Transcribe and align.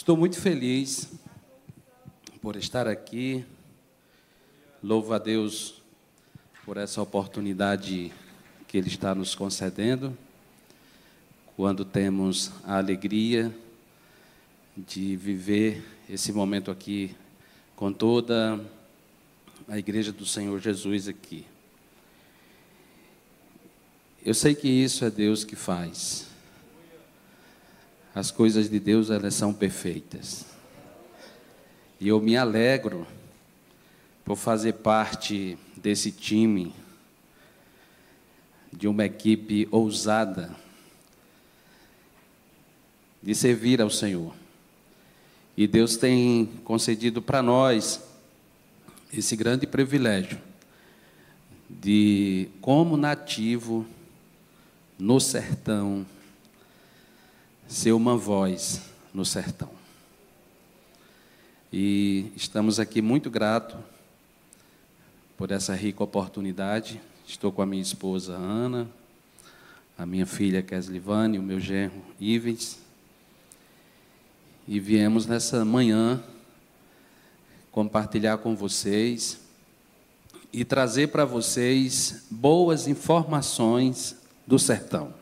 Estou 0.00 0.16
muito 0.16 0.40
feliz 0.40 1.12
por 2.40 2.56
estar 2.56 2.88
aqui. 2.88 3.44
Louvo 4.82 5.12
a 5.12 5.18
Deus 5.18 5.74
por 6.64 6.78
essa 6.78 7.02
oportunidade 7.02 8.10
que 8.66 8.78
Ele 8.78 8.88
está 8.88 9.14
nos 9.14 9.34
concedendo, 9.34 10.16
quando 11.54 11.84
temos 11.84 12.50
a 12.64 12.78
alegria 12.78 13.54
de 14.74 15.16
viver 15.16 15.84
esse 16.08 16.32
momento 16.32 16.70
aqui 16.70 17.14
com 17.76 17.92
toda 17.92 18.58
a 19.68 19.78
Igreja 19.78 20.12
do 20.12 20.24
Senhor 20.24 20.58
Jesus 20.60 21.08
aqui. 21.08 21.44
Eu 24.24 24.32
sei 24.32 24.54
que 24.54 24.66
isso 24.66 25.04
é 25.04 25.10
Deus 25.10 25.44
que 25.44 25.56
faz. 25.56 26.29
As 28.14 28.30
coisas 28.30 28.68
de 28.68 28.80
Deus, 28.80 29.10
elas 29.10 29.34
são 29.34 29.52
perfeitas. 29.52 30.44
E 32.00 32.08
eu 32.08 32.20
me 32.20 32.36
alegro 32.36 33.06
por 34.24 34.36
fazer 34.36 34.74
parte 34.74 35.56
desse 35.76 36.10
time, 36.10 36.74
de 38.72 38.88
uma 38.88 39.04
equipe 39.04 39.68
ousada, 39.70 40.50
de 43.22 43.34
servir 43.34 43.80
ao 43.80 43.90
Senhor. 43.90 44.34
E 45.56 45.66
Deus 45.66 45.96
tem 45.96 46.46
concedido 46.64 47.20
para 47.20 47.42
nós 47.42 48.02
esse 49.12 49.36
grande 49.36 49.66
privilégio 49.66 50.38
de, 51.68 52.48
como 52.60 52.96
nativo, 52.96 53.86
no 54.98 55.20
sertão, 55.20 56.06
ser 57.70 57.92
uma 57.92 58.16
voz 58.16 58.82
no 59.14 59.24
sertão. 59.24 59.70
E 61.72 62.32
estamos 62.34 62.80
aqui 62.80 63.00
muito 63.00 63.30
gratos 63.30 63.78
por 65.36 65.52
essa 65.52 65.72
rica 65.72 66.02
oportunidade. 66.02 67.00
Estou 67.24 67.52
com 67.52 67.62
a 67.62 67.66
minha 67.66 67.80
esposa 67.80 68.34
Ana, 68.34 68.88
a 69.96 70.04
minha 70.04 70.26
filha 70.26 70.64
Keslivane, 70.64 71.38
o 71.38 71.42
meu 71.42 71.60
genro 71.60 72.02
Ivens. 72.18 72.80
E 74.66 74.80
viemos 74.80 75.26
nessa 75.26 75.64
manhã 75.64 76.20
compartilhar 77.70 78.38
com 78.38 78.56
vocês 78.56 79.38
e 80.52 80.64
trazer 80.64 81.12
para 81.12 81.24
vocês 81.24 82.26
boas 82.28 82.88
informações 82.88 84.16
do 84.44 84.58
sertão. 84.58 85.19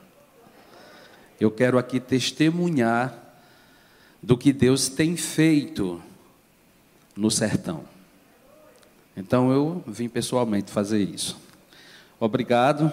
Eu 1.41 1.51
quero 1.51 1.79
aqui 1.79 2.01
testemunhar 2.01 3.17
do 4.23 4.37
que 4.37 4.53
Deus 4.53 4.89
tem 4.89 5.17
feito 5.17 6.03
no 7.17 7.31
sertão. 7.31 7.85
Então 9.17 9.53
eu 9.53 9.83
vim 9.87 10.09
pessoalmente 10.09 10.71
fazer 10.71 11.03
isso. 11.03 11.37
Obrigado. 12.21 12.93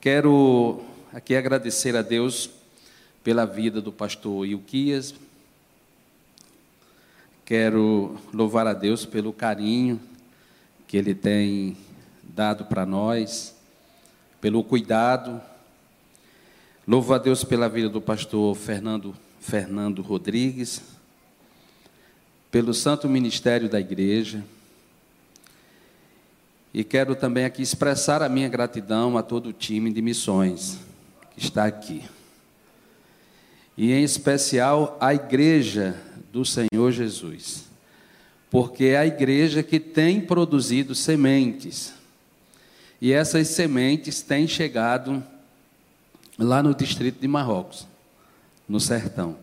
Quero 0.00 0.82
aqui 1.12 1.34
agradecer 1.34 1.96
a 1.96 2.02
Deus 2.02 2.50
pela 3.22 3.46
vida 3.46 3.80
do 3.80 3.92
pastor 3.92 4.46
Ilquias. 4.46 5.14
Quero 7.44 8.16
louvar 8.32 8.66
a 8.66 8.72
Deus 8.72 9.06
pelo 9.06 9.32
carinho 9.32 10.00
que 10.86 10.96
ele 10.96 11.14
tem 11.14 11.76
dado 12.22 12.64
para 12.66 12.84
nós 12.84 13.54
pelo 14.44 14.62
cuidado. 14.62 15.40
Louvo 16.86 17.14
a 17.14 17.18
Deus 17.18 17.42
pela 17.42 17.66
vida 17.66 17.88
do 17.88 18.00
pastor 18.00 18.54
Fernando, 18.54 19.16
Fernando 19.40 20.02
Rodrigues, 20.02 20.82
pelo 22.50 22.74
santo 22.74 23.08
ministério 23.08 23.70
da 23.70 23.80
igreja. 23.80 24.44
E 26.74 26.84
quero 26.84 27.16
também 27.16 27.46
aqui 27.46 27.62
expressar 27.62 28.22
a 28.22 28.28
minha 28.28 28.50
gratidão 28.50 29.16
a 29.16 29.22
todo 29.22 29.48
o 29.48 29.52
time 29.52 29.90
de 29.90 30.02
missões 30.02 30.78
que 31.30 31.40
está 31.40 31.64
aqui. 31.64 32.04
E 33.78 33.90
em 33.90 34.04
especial 34.04 34.98
a 35.00 35.14
igreja 35.14 35.96
do 36.30 36.44
Senhor 36.44 36.92
Jesus. 36.92 37.64
Porque 38.50 38.84
é 38.84 38.98
a 38.98 39.06
igreja 39.06 39.62
que 39.62 39.80
tem 39.80 40.20
produzido 40.20 40.94
sementes 40.94 41.94
e 43.00 43.12
essas 43.12 43.48
sementes 43.48 44.22
têm 44.22 44.46
chegado 44.46 45.22
lá 46.38 46.62
no 46.62 46.74
distrito 46.74 47.20
de 47.20 47.28
Marrocos, 47.28 47.86
no 48.68 48.80
sertão. 48.80 49.36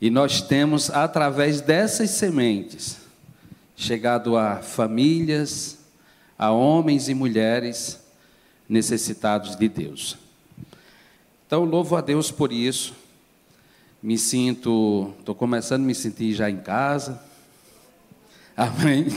E 0.00 0.10
nós 0.10 0.40
temos, 0.40 0.90
através 0.90 1.60
dessas 1.60 2.10
sementes, 2.10 2.98
chegado 3.76 4.36
a 4.36 4.56
famílias, 4.56 5.78
a 6.38 6.50
homens 6.50 7.08
e 7.08 7.14
mulheres 7.14 8.00
necessitados 8.68 9.56
de 9.56 9.68
Deus. 9.68 10.16
Então, 11.46 11.64
louvo 11.64 11.96
a 11.96 12.00
Deus 12.00 12.30
por 12.30 12.52
isso. 12.52 12.94
Me 14.02 14.16
sinto, 14.16 15.12
estou 15.18 15.34
começando 15.34 15.82
a 15.82 15.86
me 15.86 15.94
sentir 15.94 16.34
já 16.34 16.48
em 16.48 16.58
casa. 16.58 17.20
Amém. 18.56 19.08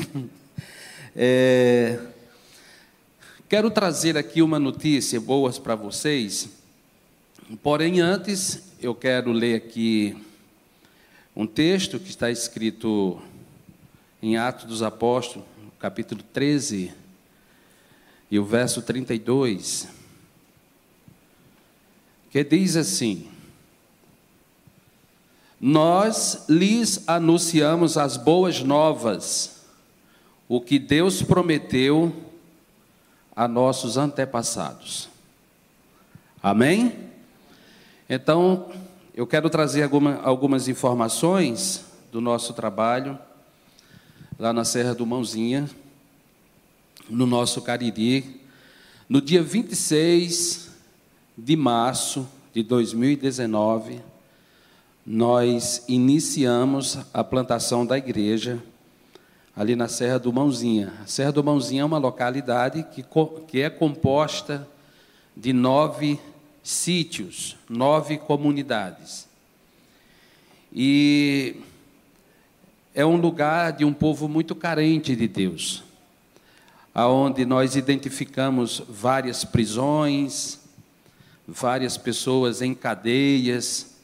É, 1.16 2.00
Quero 3.52 3.70
trazer 3.70 4.18
aqui 4.18 4.42
uma 4.42 4.58
notícia 4.58 5.20
boa 5.20 5.52
para 5.52 5.76
vocês, 5.76 6.48
porém 7.58 8.00
antes 8.00 8.72
eu 8.80 8.96
quero 8.96 9.32
ler 9.32 9.56
aqui 9.56 10.16
um 11.36 11.46
texto 11.46 12.00
que 12.00 12.10
está 12.10 12.30
escrito 12.32 13.22
em 14.22 14.38
Atos 14.38 14.66
dos 14.66 14.82
Apóstolos, 14.82 15.48
capítulo 15.80 16.22
13, 16.34 16.94
e 18.30 18.40
o 18.40 18.46
verso 18.46 18.82
32, 18.82 19.88
que 22.30 22.44
diz 22.44 22.76
assim: 22.76 23.30
Nós 25.60 26.46
lhes 26.48 27.04
anunciamos 27.08 27.98
as 27.98 28.16
boas 28.16 28.62
novas, 28.62 29.66
o 30.48 30.62
que 30.62 30.80
Deus 30.80 31.22
prometeu 31.22 32.16
a 33.36 33.48
nossos 33.48 33.98
antepassados. 33.98 35.10
Amém? 36.42 37.11
Então, 38.14 38.70
eu 39.16 39.26
quero 39.26 39.50
trazer 39.50 39.84
alguma, 39.84 40.20
algumas 40.22 40.68
informações 40.68 41.86
do 42.12 42.20
nosso 42.20 42.54
trabalho 42.54 43.18
lá 44.38 44.52
na 44.52 44.66
Serra 44.66 44.94
do 44.94 45.06
Mãozinha, 45.06 45.70
no 47.10 47.26
nosso 47.26 47.62
Cariri, 47.62 48.42
no 49.08 49.22
dia 49.22 49.42
26 49.42 50.72
de 51.38 51.56
março 51.56 52.28
de 52.54 52.62
2019, 52.64 54.02
nós 55.06 55.86
iniciamos 55.88 57.00
a 57.14 57.24
plantação 57.24 57.86
da 57.86 57.98
igreja 57.98 58.62
ali 59.56 59.74
na 59.74 59.88
Serra 59.88 60.20
do 60.20 60.34
Mãozinha. 60.34 60.92
A 61.02 61.08
Serra 61.08 61.32
do 61.32 61.42
Mãozinha 61.42 61.84
é 61.84 61.86
uma 61.86 61.98
localidade 61.98 62.86
que, 62.92 63.06
que 63.48 63.62
é 63.62 63.70
composta 63.70 64.68
de 65.34 65.54
nove 65.54 66.20
sítios, 66.64 67.58
nove 67.70 68.18
comunidades. 68.18 69.28
E 70.74 71.58
é 72.94 73.06
um 73.06 73.18
lugar 73.18 73.74
de 73.74 73.86
um 73.86 73.94
povo 73.94 74.28
muito 74.28 74.56
carente 74.56 75.16
de 75.16 75.28
Deus, 75.28 75.84
aonde 76.94 77.46
nós 77.46 77.76
identificamos 77.76 78.82
várias 78.88 79.44
prisões, 79.44 80.60
várias 81.48 81.98
pessoas 81.98 82.62
em 82.62 82.74
cadeias, 82.74 83.96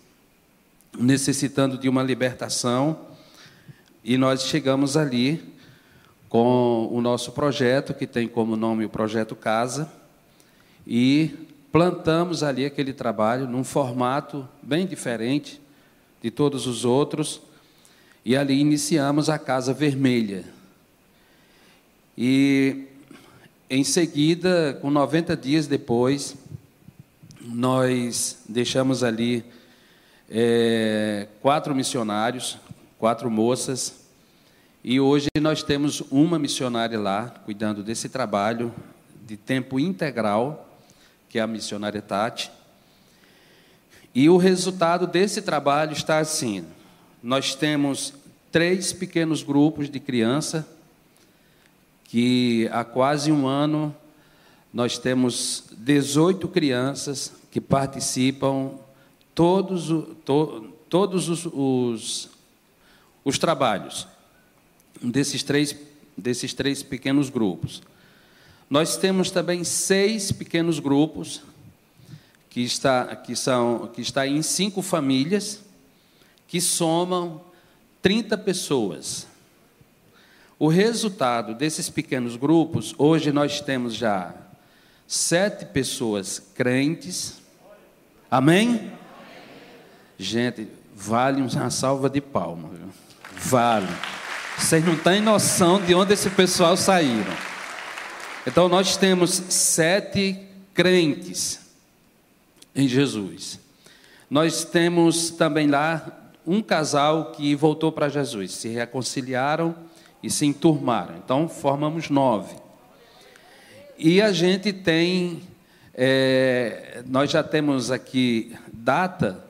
necessitando 0.98 1.78
de 1.78 1.88
uma 1.88 2.04
libertação. 2.04 3.08
E 4.04 4.18
nós 4.18 4.44
chegamos 4.44 4.98
ali 4.98 5.54
com 6.30 6.90
o 6.92 7.02
nosso 7.02 7.32
projeto, 7.32 7.94
que 7.94 8.08
tem 8.08 8.28
como 8.28 8.56
nome 8.56 8.86
o 8.86 8.90
Projeto 8.90 9.36
Casa, 9.36 9.92
e 10.86 11.47
plantamos 11.72 12.44
ali 12.44 12.66
aquele 12.66 12.94
trabalho 12.94 13.48
num 13.48 13.64
formato 13.64 14.48
bem 14.62 14.86
diferente 14.86 15.62
de 16.22 16.32
todos 16.32 16.66
os 16.66 16.86
outros, 16.86 17.42
e 18.26 18.36
ali 18.36 18.60
iniciamos 18.60 19.30
a 19.30 19.38
Casa 19.38 19.74
Vermelha. 19.74 20.44
E 22.18 22.86
em 23.70 23.84
seguida, 23.84 24.78
com 24.82 24.90
90 24.90 25.38
dias 25.38 25.68
depois, 25.68 26.36
nós 27.42 28.40
deixamos 28.48 29.04
ali 29.04 29.46
é, 30.30 31.28
quatro 31.42 31.74
missionários, 31.76 32.58
quatro 32.98 33.30
moças, 33.30 34.06
e 34.84 35.00
hoje 35.00 35.28
nós 35.40 35.64
temos 35.64 36.02
uma 36.10 36.40
missionária 36.40 37.00
lá, 37.00 37.30
cuidando 37.46 37.84
desse 37.84 38.10
trabalho 38.10 38.74
de 39.26 39.36
tempo 39.36 39.80
integral, 39.80 40.67
que 41.30 41.40
é 41.40 41.42
a 41.42 41.48
missionária 41.48 42.02
Tati. 42.02 42.52
E 44.14 44.30
o 44.30 44.38
resultado 44.38 45.06
desse 45.06 45.42
trabalho 45.42 45.94
está 45.94 46.20
assim: 46.20 46.66
nós 47.22 47.54
temos 47.56 48.14
três 48.52 48.94
pequenos 48.94 49.44
grupos 49.44 49.90
de 49.90 50.00
criança 50.00 50.68
que 52.06 52.70
há 52.72 52.84
quase 52.84 53.32
um 53.32 53.46
ano 53.48 53.96
nós 54.74 54.98
temos 54.98 55.66
18 55.78 56.48
crianças 56.50 57.34
que 57.52 57.60
participam 57.60 58.72
todos, 59.34 59.88
to, 60.26 60.74
todos 60.90 61.30
os, 61.30 61.46
os, 61.46 62.30
os 63.24 63.38
trabalhos 63.38 64.08
desses 65.02 65.44
três, 65.44 65.76
desses 66.16 66.54
três 66.54 66.84
pequenos 66.84 67.30
grupos. 67.30 67.82
Nós 68.70 68.98
temos 68.98 69.32
também 69.32 69.64
seis 69.64 70.32
pequenos 70.32 70.80
grupos 70.80 71.42
que 72.50 72.62
está, 72.62 73.16
que 73.16 73.36
são, 73.36 73.88
que 73.94 74.02
está 74.02 74.28
em 74.28 74.42
cinco 74.42 74.82
famílias 74.82 75.62
que 76.48 76.60
somam 76.60 77.42
30 78.02 78.38
pessoas. 78.38 79.28
O 80.58 80.68
resultado 80.68 81.54
desses 81.54 81.90
pequenos 81.90 82.36
grupos, 82.36 82.96
hoje 82.98 83.32
nós 83.32 83.62
temos 83.62 83.94
já 83.94 84.34
sete 85.08 85.66
pessoas 85.66 86.42
crentes. 86.56 87.42
Amém? 88.30 88.92
Gente, 90.18 90.68
vale 90.96 91.42
uma 91.42 91.70
salva 91.70 92.10
de 92.10 92.20
palmas. 92.20 92.72
Vale. 93.34 93.88
Vocês 94.58 94.84
não 94.84 94.98
têm 94.98 95.22
noção 95.22 95.80
de 95.80 95.94
onde 95.94 96.14
esse 96.14 96.30
pessoal 96.32 96.76
saíram. 96.76 97.34
Então 98.48 98.70
nós 98.70 98.96
temos 98.96 99.32
sete 99.50 100.40
crentes 100.74 101.60
em 102.74 102.88
Jesus. 102.88 103.60
Nós 104.30 104.64
temos 104.64 105.32
também 105.32 105.68
lá 105.68 106.32
um 106.46 106.62
casal 106.62 107.34
que 107.34 107.54
voltou 107.54 107.92
para 107.92 108.08
Jesus, 108.08 108.54
se 108.54 108.70
reconciliaram 108.70 109.76
e 110.24 110.30
se 110.30 110.46
enturmaram. 110.46 111.18
Então 111.18 111.50
formamos 111.50 112.10
nove. 112.10 112.56
E 113.98 114.22
a 114.22 114.32
gente 114.32 114.72
tem, 114.72 115.44
é, 115.94 117.04
nós 117.06 117.30
já 117.30 117.44
temos 117.44 117.92
aqui 117.92 118.56
data 118.72 119.44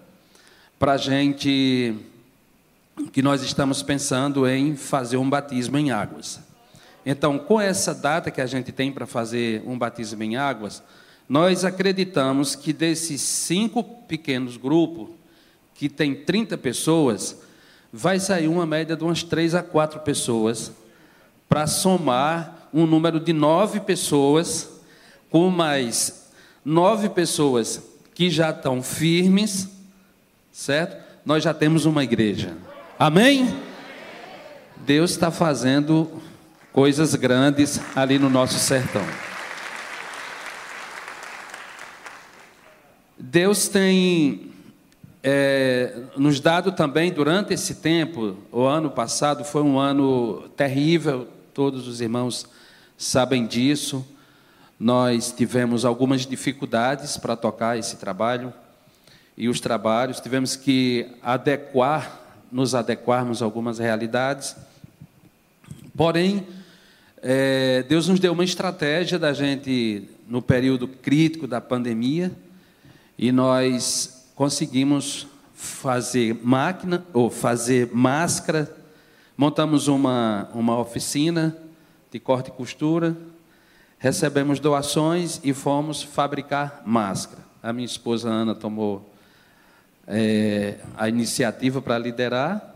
para 0.79 0.97
gente, 0.97 1.93
que 3.13 3.21
nós 3.21 3.43
estamos 3.43 3.83
pensando 3.83 4.47
em 4.47 4.75
fazer 4.75 5.17
um 5.17 5.29
batismo 5.29 5.77
em 5.77 5.91
águas. 5.91 6.46
Então, 7.09 7.39
com 7.39 7.61
essa 7.61 7.95
data 7.95 8.29
que 8.29 8.41
a 8.41 8.45
gente 8.45 8.69
tem 8.69 8.91
para 8.91 9.07
fazer 9.07 9.63
um 9.65 9.77
batismo 9.77 10.21
em 10.23 10.35
águas, 10.35 10.83
nós 11.29 11.63
acreditamos 11.63 12.53
que 12.53 12.73
desses 12.73 13.21
cinco 13.21 13.81
pequenos 13.81 14.57
grupos, 14.57 15.07
que 15.73 15.87
tem 15.87 16.13
30 16.13 16.57
pessoas, 16.57 17.37
vai 17.93 18.19
sair 18.19 18.49
uma 18.49 18.65
média 18.65 18.93
de 18.93 19.05
umas 19.05 19.23
três 19.23 19.55
a 19.55 19.63
quatro 19.63 20.01
pessoas, 20.01 20.73
para 21.47 21.65
somar 21.65 22.67
um 22.73 22.85
número 22.85 23.21
de 23.21 23.31
nove 23.31 23.79
pessoas, 23.79 24.69
com 25.31 25.49
mais 25.49 26.29
nove 26.65 27.07
pessoas 27.07 27.81
que 28.13 28.29
já 28.29 28.49
estão 28.49 28.83
firmes, 28.83 29.69
certo? 30.51 31.01
Nós 31.25 31.41
já 31.41 31.53
temos 31.53 31.85
uma 31.85 32.03
igreja. 32.03 32.57
Amém? 32.99 33.47
Deus 34.85 35.11
está 35.11 35.31
fazendo 35.31 36.11
coisas 36.77 37.15
grandes 37.15 37.81
ali 37.95 38.19
no 38.19 38.29
nosso 38.29 38.59
sertão. 38.59 39.01
Deus 43.17 43.67
tem 43.67 44.51
é, 45.23 46.01
nos 46.15 46.39
dado 46.39 46.71
também 46.71 47.11
durante 47.11 47.51
esse 47.51 47.73
tempo, 47.73 48.37
o 48.51 48.61
ano 48.61 48.91
passado 48.91 49.43
foi 49.43 49.63
um 49.63 49.79
ano 49.79 50.47
terrível, 50.55 51.27
todos 51.51 51.87
os 51.87 51.99
irmãos 51.99 52.45
sabem 52.95 53.47
disso. 53.47 54.05
Nós 54.79 55.31
tivemos 55.31 55.83
algumas 55.83 56.27
dificuldades 56.27 57.17
para 57.17 57.35
tocar 57.35 57.75
esse 57.75 57.95
trabalho 57.95 58.53
e 59.35 59.49
os 59.49 59.59
trabalhos, 59.59 60.19
tivemos 60.19 60.55
que 60.55 61.07
adequar, 61.23 62.21
nos 62.51 62.75
adequarmos 62.75 63.41
a 63.41 63.45
algumas 63.45 63.79
realidades. 63.79 64.55
Porém, 65.95 66.45
é, 67.29 67.83
Deus 67.83 68.07
nos 68.07 68.21
deu 68.21 68.31
uma 68.31 68.45
estratégia 68.45 69.19
da 69.19 69.33
gente, 69.33 70.07
no 70.29 70.41
período 70.41 70.87
crítico 70.87 71.45
da 71.45 71.59
pandemia, 71.59 72.31
e 73.17 73.33
nós 73.33 74.29
conseguimos 74.33 75.27
fazer 75.53 76.39
máquina, 76.41 77.05
ou 77.11 77.29
fazer 77.29 77.89
máscara, 77.93 78.73
montamos 79.35 79.89
uma, 79.89 80.49
uma 80.53 80.79
oficina 80.79 81.57
de 82.09 82.17
corte 82.17 82.47
e 82.47 82.53
costura, 82.53 83.17
recebemos 83.99 84.61
doações 84.61 85.41
e 85.43 85.53
fomos 85.53 86.01
fabricar 86.01 86.81
máscara. 86.85 87.41
A 87.61 87.73
minha 87.73 87.85
esposa 87.85 88.29
Ana 88.29 88.55
tomou 88.55 89.13
é, 90.07 90.75
a 90.95 91.09
iniciativa 91.09 91.81
para 91.81 91.97
liderar 91.97 92.73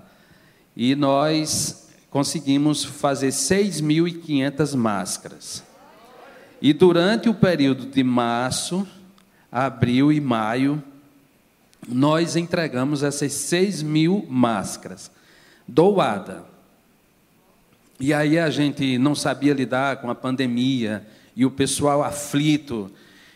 e 0.75 0.94
nós 0.94 1.89
conseguimos 2.11 2.83
fazer 2.83 3.29
6.500 3.29 4.75
máscaras. 4.75 5.63
E 6.61 6.73
durante 6.73 7.29
o 7.29 7.33
período 7.33 7.85
de 7.85 8.03
março, 8.03 8.85
abril 9.49 10.11
e 10.11 10.19
maio, 10.19 10.83
nós 11.87 12.35
entregamos 12.35 13.01
essas 13.01 13.31
6 13.31 13.81
mil 13.81 14.27
máscaras 14.29 15.09
doadas. 15.65 16.41
E 17.97 18.13
aí 18.13 18.37
a 18.37 18.49
gente 18.49 18.97
não 18.97 19.15
sabia 19.15 19.53
lidar 19.53 20.01
com 20.01 20.09
a 20.09 20.15
pandemia 20.15 21.07
e 21.33 21.45
o 21.45 21.51
pessoal 21.51 22.03
aflito. 22.03 22.91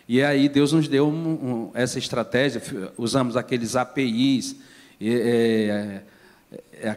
E 0.08 0.22
aí 0.22 0.50
Deus 0.50 0.74
nos 0.74 0.88
deu 0.88 1.08
um, 1.08 1.12
um, 1.12 1.72
essa 1.74 1.98
estratégia, 1.98 2.62
usamos 2.98 3.38
aqueles 3.38 3.76
APIs, 3.76 4.58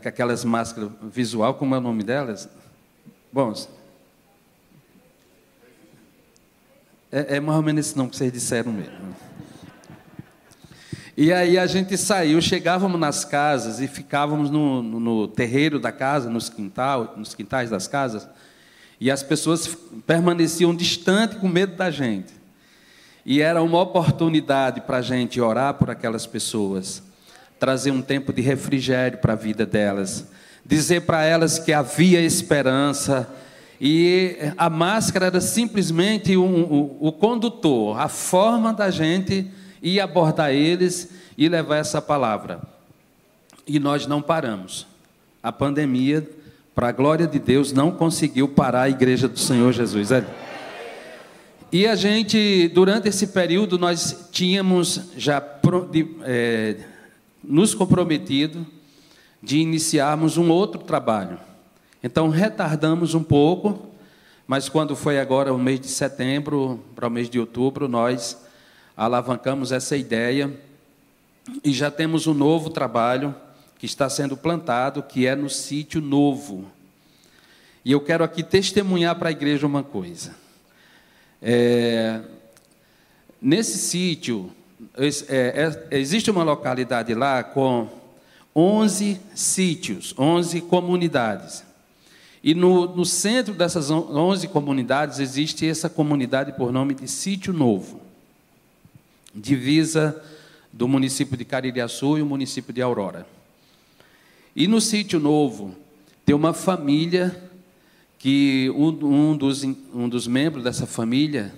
aquelas 0.04 0.44
máscaras 0.44 0.90
visual, 1.02 1.54
como 1.54 1.74
é 1.74 1.78
o 1.78 1.80
nome 1.80 2.02
delas? 2.02 2.48
Bom, 3.32 3.52
é, 7.10 7.36
é 7.36 7.40
mais 7.40 7.56
ou 7.56 7.62
menos 7.62 7.86
esse 7.86 7.96
nome 7.96 8.10
que 8.10 8.16
vocês 8.16 8.32
disseram 8.32 8.72
mesmo. 8.72 9.16
E 11.16 11.32
aí 11.32 11.58
a 11.58 11.66
gente 11.66 11.96
saiu, 11.96 12.40
chegávamos 12.40 13.00
nas 13.00 13.24
casas 13.24 13.80
e 13.80 13.88
ficávamos 13.88 14.50
no, 14.50 14.82
no, 14.82 15.00
no 15.00 15.28
terreiro 15.28 15.81
da 15.81 15.90
casa, 15.90 16.31
nos, 16.31 16.48
quintal, 16.48 17.14
nos 17.17 17.34
quintais 17.34 17.70
das 17.70 17.88
casas, 17.88 18.28
e 19.00 19.10
as 19.10 19.22
pessoas 19.22 19.76
permaneciam 20.06 20.72
distantes 20.74 21.38
com 21.38 21.48
medo 21.48 21.74
da 21.74 21.90
gente. 21.90 22.32
E 23.26 23.43
era 23.43 23.62
uma 23.62 23.81
oportunidade 23.81 24.81
para 24.82 24.98
a 24.98 25.02
gente 25.02 25.40
orar 25.40 25.74
por 25.74 25.90
aquelas 25.90 26.24
pessoas, 26.24 27.02
trazer 27.58 27.91
um 27.91 28.03
tempo 28.03 28.32
de 28.32 28.41
refrigério 28.41 29.19
para 29.19 29.32
a 29.32 29.36
vida 29.36 29.67
delas, 29.67 30.27
dizer 30.65 31.03
para 31.03 31.24
elas 31.24 31.58
que 31.58 31.72
havia 31.72 32.20
esperança. 32.20 33.29
E 33.81 34.36
a 34.56 34.69
máscara 34.69 35.27
era 35.27 35.41
simplesmente 35.41 36.36
um, 36.36 36.62
o, 36.62 37.08
o 37.08 37.12
condutor, 37.12 37.98
a 37.98 38.08
forma 38.08 38.72
da 38.72 38.91
gente 38.91 39.46
ir 39.82 40.00
abordar 40.00 40.50
eles 40.53 41.10
e 41.36 41.48
levar 41.48 41.77
essa 41.77 42.03
palavra. 42.03 42.60
E 43.67 43.79
nós 43.79 44.06
não 44.06 44.20
paramos. 44.20 44.86
A 45.43 45.53
pandemia, 45.53 46.29
para 46.74 46.88
a 46.88 46.93
glória 46.93 47.27
de 47.27 47.38
Deus, 47.38 47.72
não 47.72 47.91
conseguiu 47.93 48.48
parar 48.48 48.82
a 48.82 48.91
igreja 48.91 49.29
do 49.29 49.38
Senhor 49.38 49.72
Jesus. 49.72 50.10
É. 50.10 50.24
E 51.70 51.86
a 51.86 51.94
gente, 51.94 52.69
durante 52.69 53.08
esse 53.08 53.29
período, 53.29 53.79
nós 53.79 54.29
tínhamos 54.32 55.10
já 55.17 55.43
é, 56.24 56.77
nos 57.42 57.74
comprometido 57.74 58.66
de 59.42 59.58
iniciarmos 59.58 60.36
um 60.36 60.50
outro 60.50 60.82
trabalho. 60.82 61.38
Então, 62.02 62.28
retardamos 62.28 63.14
um 63.14 63.22
pouco, 63.22 63.90
mas 64.46 64.68
quando 64.68 64.94
foi 64.96 65.18
agora 65.18 65.52
o 65.52 65.58
mês 65.58 65.80
de 65.80 65.88
setembro 65.88 66.82
para 66.94 67.08
o 67.08 67.10
mês 67.10 67.28
de 67.28 67.38
outubro, 67.38 67.88
nós 67.88 68.36
alavancamos 68.96 69.72
essa 69.72 69.96
ideia 69.96 70.52
e 71.64 71.72
já 71.72 71.90
temos 71.90 72.26
um 72.26 72.34
novo 72.34 72.70
trabalho 72.70 73.34
que 73.78 73.86
está 73.86 74.08
sendo 74.10 74.36
plantado, 74.36 75.02
que 75.02 75.26
é 75.26 75.36
no 75.36 75.48
sítio 75.48 76.00
novo. 76.00 76.66
E 77.84 77.92
eu 77.92 78.00
quero 78.00 78.24
aqui 78.24 78.42
testemunhar 78.42 79.16
para 79.16 79.28
a 79.28 79.32
igreja 79.32 79.66
uma 79.66 79.82
coisa. 79.82 80.34
É, 81.40 82.20
nesse 83.40 83.78
sítio, 83.78 84.52
é, 85.29 85.89
é, 85.91 85.99
existe 85.99 86.31
uma 86.31 86.43
localidade 86.43 87.15
lá 87.15 87.43
com 87.43 87.89
11 88.55 89.20
sítios, 89.35 90.15
11 90.19 90.61
comunidades. 90.63 91.65
E 92.43 92.55
no, 92.55 92.94
no 92.94 93.05
centro 93.05 93.55
dessas 93.55 93.91
11 93.91 94.49
comunidades 94.49 95.19
existe 95.19 95.69
essa 95.69 95.89
comunidade 95.89 96.53
por 96.53 96.73
nome 96.73 96.94
de 96.94 97.08
Sítio 97.08 97.53
Novo 97.53 98.08
divisa 99.35 100.20
do 100.73 100.89
município 100.89 101.37
de 101.37 101.44
Caririaçu 101.44 102.19
e 102.19 102.23
o 102.23 102.27
município 102.27 102.73
de 102.73 102.82
Aurora. 102.82 103.27
E 104.55 104.67
no 104.67 104.81
sítio 104.81 105.20
novo, 105.20 105.75
tem 106.25 106.35
uma 106.35 106.53
família 106.53 107.37
que 108.19 108.70
um, 108.70 108.89
um, 108.89 109.37
dos, 109.37 109.63
um 109.63 110.08
dos 110.08 110.27
membros 110.27 110.65
dessa 110.65 110.87
família, 110.87 111.55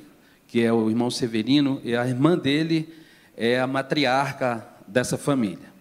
que 0.47 0.61
é 0.61 0.73
o 0.73 0.91
irmão 0.91 1.11
Severino, 1.11 1.81
e 1.83 1.97
a 1.97 2.07
irmã 2.07 2.37
dele 2.37 2.89
é 3.43 3.59
a 3.59 3.67
matriarca 3.67 4.67
dessa 4.87 5.17
família. 5.17 5.73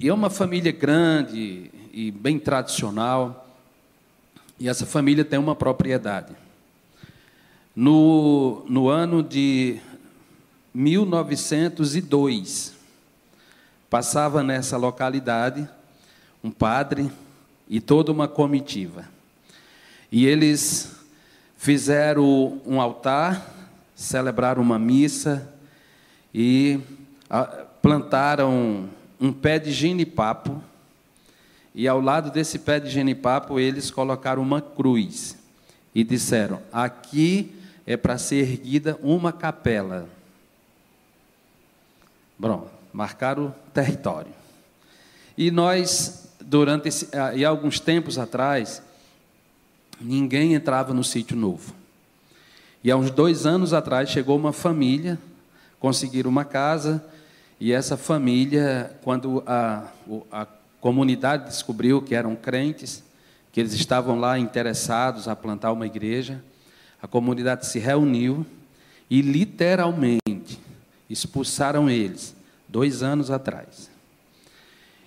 E 0.00 0.08
é 0.08 0.14
uma 0.14 0.30
família 0.30 0.72
grande 0.72 1.70
e 1.92 2.10
bem 2.10 2.38
tradicional, 2.38 3.46
e 4.58 4.70
essa 4.70 4.86
família 4.86 5.22
tem 5.22 5.38
uma 5.38 5.54
propriedade. 5.54 6.32
No, 7.76 8.64
no 8.70 8.88
ano 8.88 9.22
de 9.22 9.80
1902, 10.72 12.72
passava 13.90 14.42
nessa 14.42 14.78
localidade 14.78 15.68
um 16.42 16.50
padre 16.50 17.12
e 17.68 17.82
toda 17.82 18.10
uma 18.10 18.26
comitiva. 18.26 19.04
E 20.10 20.24
eles 20.24 20.96
fizeram 21.54 22.62
um 22.64 22.80
altar, 22.80 23.46
celebraram 23.94 24.62
uma 24.62 24.78
missa 24.78 25.51
e 26.34 26.80
plantaram 27.80 28.88
um 29.20 29.32
pé 29.32 29.58
de 29.58 29.70
genipapo. 29.72 30.62
E 31.74 31.88
ao 31.88 32.00
lado 32.00 32.30
desse 32.30 32.58
pé 32.58 32.78
de 32.78 32.90
genipapo, 32.90 33.58
eles 33.58 33.90
colocaram 33.90 34.42
uma 34.42 34.60
cruz 34.60 35.38
e 35.94 36.04
disseram: 36.04 36.60
Aqui 36.72 37.54
é 37.86 37.96
para 37.96 38.18
ser 38.18 38.48
erguida 38.50 38.98
uma 39.02 39.32
capela. 39.32 40.08
Bom, 42.38 42.68
marcaram 42.92 43.46
o 43.46 43.54
território. 43.72 44.32
E 45.36 45.50
nós, 45.50 46.28
durante 46.40 46.88
esse, 46.88 47.08
ah, 47.16 47.34
e 47.34 47.44
alguns 47.44 47.80
tempos 47.80 48.18
atrás, 48.18 48.82
ninguém 50.00 50.54
entrava 50.54 50.92
no 50.92 51.04
sítio 51.04 51.36
novo. 51.36 51.74
E 52.84 52.90
há 52.90 52.96
uns 52.96 53.10
dois 53.10 53.46
anos 53.46 53.72
atrás 53.72 54.10
chegou 54.10 54.36
uma 54.36 54.52
família, 54.52 55.18
conseguiram 55.82 56.30
uma 56.30 56.44
casa, 56.44 57.04
e 57.58 57.72
essa 57.72 57.96
família, 57.96 58.96
quando 59.02 59.42
a, 59.44 59.88
a 60.30 60.46
comunidade 60.80 61.46
descobriu 61.46 62.00
que 62.00 62.14
eram 62.14 62.36
crentes, 62.36 63.02
que 63.50 63.58
eles 63.58 63.72
estavam 63.72 64.20
lá 64.20 64.38
interessados 64.38 65.26
a 65.26 65.34
plantar 65.34 65.72
uma 65.72 65.84
igreja, 65.84 66.40
a 67.02 67.08
comunidade 67.08 67.66
se 67.66 67.80
reuniu 67.80 68.46
e 69.10 69.20
literalmente 69.20 70.60
expulsaram 71.10 71.90
eles, 71.90 72.32
dois 72.68 73.02
anos 73.02 73.28
atrás. 73.28 73.90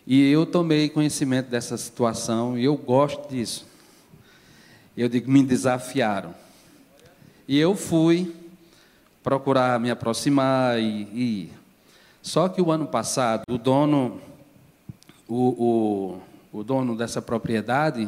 E 0.05 0.29
eu 0.29 0.45
tomei 0.45 0.89
conhecimento 0.89 1.49
dessa 1.49 1.77
situação 1.77 2.57
e 2.57 2.65
eu 2.65 2.75
gosto 2.75 3.29
disso. 3.29 3.65
Eu 4.95 5.07
digo, 5.07 5.31
me 5.31 5.41
desafiaram. 5.41 6.35
E 7.47 7.57
eu 7.57 7.77
fui 7.77 8.35
procurar 9.25 9.79
me 9.79 9.89
aproximar 9.89 10.79
e, 10.79 11.01
e... 11.11 11.51
Só 12.21 12.47
que 12.47 12.61
o 12.61 12.71
ano 12.71 12.85
passado, 12.85 13.41
o 13.49 13.57
dono, 13.57 14.21
o, 15.27 16.19
o, 16.53 16.59
o 16.59 16.63
dono 16.63 16.95
dessa 16.95 17.23
propriedade, 17.23 18.07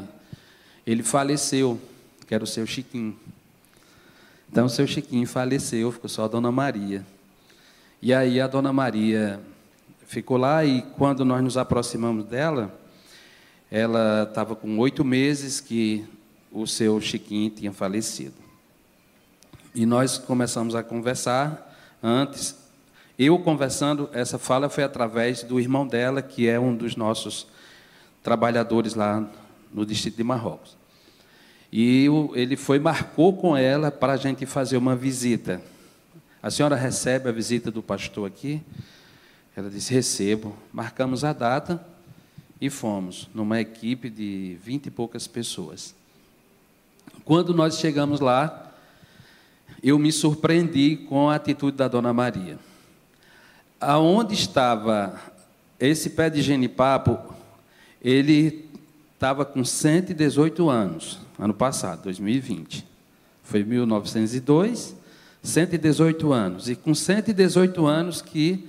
ele 0.85 1.01
faleceu, 1.01 1.81
que 2.27 2.35
era 2.35 2.43
o 2.43 2.47
seu 2.47 2.67
Chiquinho. 2.67 3.17
Então, 4.47 4.67
o 4.67 4.69
seu 4.69 4.85
Chiquinho 4.85 5.27
faleceu, 5.27 5.91
ficou 5.91 6.07
só 6.07 6.25
a 6.25 6.27
Dona 6.27 6.51
Maria. 6.51 7.03
E 7.99 8.13
aí 8.13 8.39
a 8.39 8.45
Dona 8.45 8.71
Maria 8.71 9.39
ficou 10.05 10.37
lá 10.37 10.63
e 10.63 10.83
quando 10.97 11.25
nós 11.25 11.43
nos 11.43 11.57
aproximamos 11.57 12.25
dela, 12.25 12.79
ela 13.71 14.27
estava 14.29 14.55
com 14.55 14.77
oito 14.77 15.03
meses 15.03 15.59
que 15.59 16.05
o 16.51 16.67
seu 16.67 17.01
Chiquinho 17.01 17.49
tinha 17.49 17.73
falecido. 17.73 18.46
E 19.77 19.85
nós 19.85 20.17
começamos 20.17 20.73
a 20.73 20.81
conversar 20.81 21.71
antes. 22.01 22.55
Eu 23.15 23.37
conversando, 23.37 24.09
essa 24.11 24.39
fala 24.39 24.69
foi 24.69 24.83
através 24.83 25.43
do 25.43 25.59
irmão 25.59 25.85
dela, 25.85 26.19
que 26.19 26.47
é 26.47 26.59
um 26.59 26.75
dos 26.75 26.95
nossos 26.95 27.45
trabalhadores 28.23 28.95
lá 28.95 29.23
no 29.71 29.85
distrito 29.85 30.17
de 30.17 30.23
Marrocos. 30.23 30.75
E 31.71 32.07
ele 32.33 32.57
foi, 32.57 32.79
marcou 32.79 33.37
com 33.37 33.55
ela 33.55 33.91
para 33.91 34.13
a 34.13 34.17
gente 34.17 34.47
fazer 34.47 34.77
uma 34.77 34.95
visita. 34.95 35.61
A 36.41 36.49
senhora 36.49 36.75
recebe 36.75 37.29
a 37.29 37.31
visita 37.31 37.69
do 37.69 37.83
pastor 37.83 38.25
aqui? 38.25 38.63
Ela 39.55 39.69
disse: 39.69 39.93
recebo. 39.93 40.57
Marcamos 40.73 41.23
a 41.23 41.33
data 41.33 41.85
e 42.59 42.67
fomos, 42.71 43.29
numa 43.31 43.61
equipe 43.61 44.09
de 44.09 44.57
vinte 44.59 44.87
e 44.87 44.89
poucas 44.89 45.27
pessoas. 45.27 45.93
Quando 47.23 47.53
nós 47.53 47.77
chegamos 47.77 48.19
lá, 48.19 48.66
eu 49.81 49.97
me 49.99 50.11
surpreendi 50.11 50.97
com 51.07 51.29
a 51.29 51.35
atitude 51.35 51.77
da 51.77 51.87
dona 51.87 52.13
Maria. 52.13 52.57
Aonde 53.79 54.33
estava 54.33 55.19
esse 55.79 56.11
pé 56.11 56.29
de 56.29 56.41
genipapo, 56.41 57.33
ele 58.01 58.67
estava 59.13 59.45
com 59.45 59.63
118 59.63 60.69
anos 60.69 61.19
ano 61.39 61.53
passado, 61.53 62.03
2020. 62.03 62.85
Foi 63.43 63.63
1902, 63.63 64.95
118 65.43 66.33
anos. 66.33 66.69
E 66.69 66.75
com 66.75 66.93
118 66.93 67.85
anos 67.85 68.21
que 68.21 68.67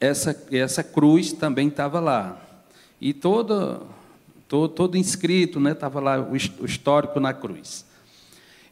essa, 0.00 0.44
essa 0.50 0.82
cruz 0.82 1.32
também 1.32 1.68
estava 1.68 2.00
lá. 2.00 2.40
E 3.00 3.12
todo, 3.12 3.82
todo, 4.48 4.72
todo 4.72 4.96
inscrito, 4.96 5.58
né, 5.58 5.72
estava 5.72 6.00
lá 6.00 6.20
o, 6.20 6.32
o 6.32 6.64
histórico 6.64 7.18
na 7.18 7.34
cruz. 7.34 7.84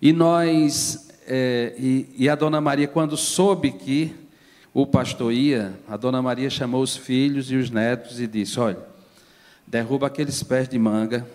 E 0.00 0.12
nós, 0.12 1.08
é, 1.26 1.74
e, 1.78 2.08
e 2.16 2.28
a 2.28 2.34
dona 2.34 2.60
Maria, 2.60 2.88
quando 2.88 3.16
soube 3.16 3.72
que 3.72 4.14
o 4.74 4.86
pastor 4.86 5.32
ia, 5.32 5.72
a 5.88 5.96
dona 5.96 6.22
Maria 6.22 6.48
chamou 6.48 6.82
os 6.82 6.96
filhos 6.96 7.50
e 7.50 7.56
os 7.56 7.70
netos 7.70 8.20
e 8.20 8.26
disse: 8.26 8.58
Olha, 8.58 8.78
derruba 9.66 10.06
aqueles 10.06 10.42
pés 10.42 10.68
de 10.68 10.78
manga 10.78 11.26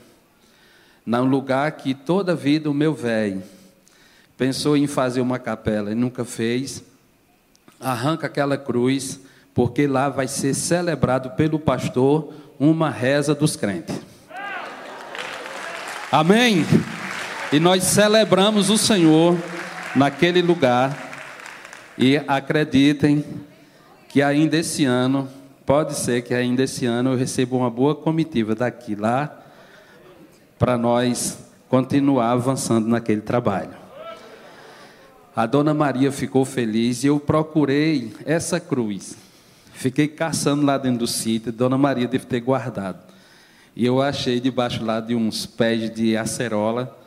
num 1.05 1.23
lugar 1.23 1.71
que 1.71 1.93
toda 1.93 2.33
a 2.33 2.35
vida 2.35 2.69
o 2.69 2.73
meu 2.73 2.93
velho 2.93 3.41
pensou 4.37 4.75
em 4.75 4.87
fazer 4.87 5.21
uma 5.21 5.39
capela 5.39 5.91
e 5.91 5.95
nunca 5.95 6.25
fez, 6.25 6.83
arranca 7.79 8.27
aquela 8.27 8.57
cruz, 8.57 9.19
porque 9.53 9.87
lá 9.87 10.09
vai 10.09 10.27
ser 10.27 10.53
celebrado 10.53 11.31
pelo 11.31 11.57
pastor 11.57 12.33
uma 12.59 12.89
reza 12.89 13.33
dos 13.33 13.55
crentes. 13.55 13.99
Amém? 16.11 16.65
E 17.51 17.59
nós 17.59 17.83
celebramos 17.83 18.69
o 18.69 18.77
Senhor 18.77 19.37
naquele 19.97 20.41
lugar. 20.41 20.95
E 21.97 22.17
acreditem 22.27 23.25
que 24.07 24.21
ainda 24.21 24.55
esse 24.55 24.85
ano, 24.85 25.27
pode 25.65 25.95
ser 25.95 26.21
que 26.21 26.33
ainda 26.33 26.63
esse 26.63 26.85
ano 26.85 27.11
eu 27.11 27.17
receba 27.17 27.55
uma 27.55 27.69
boa 27.69 27.95
comitiva 27.95 28.53
daqui 28.53 28.95
lá 28.95 29.35
para 30.59 30.77
nós 30.77 31.39
continuar 31.67 32.31
avançando 32.31 32.87
naquele 32.87 33.21
trabalho. 33.21 33.75
A 35.35 35.45
dona 35.45 35.73
Maria 35.73 36.11
ficou 36.11 36.45
feliz 36.45 37.03
e 37.03 37.07
eu 37.07 37.19
procurei 37.19 38.13
essa 38.25 38.59
cruz. 38.59 39.17
Fiquei 39.73 40.07
caçando 40.07 40.65
lá 40.65 40.77
dentro 40.77 40.99
do 40.99 41.07
sítio, 41.07 41.51
dona 41.51 41.77
Maria 41.77 42.07
deve 42.07 42.25
ter 42.25 42.39
guardado. 42.39 42.99
E 43.75 43.85
eu 43.85 44.01
achei 44.01 44.39
debaixo 44.39 44.83
lá 44.83 44.99
de 44.99 45.13
uns 45.13 45.45
pés 45.45 45.93
de 45.93 46.17
acerola, 46.17 46.97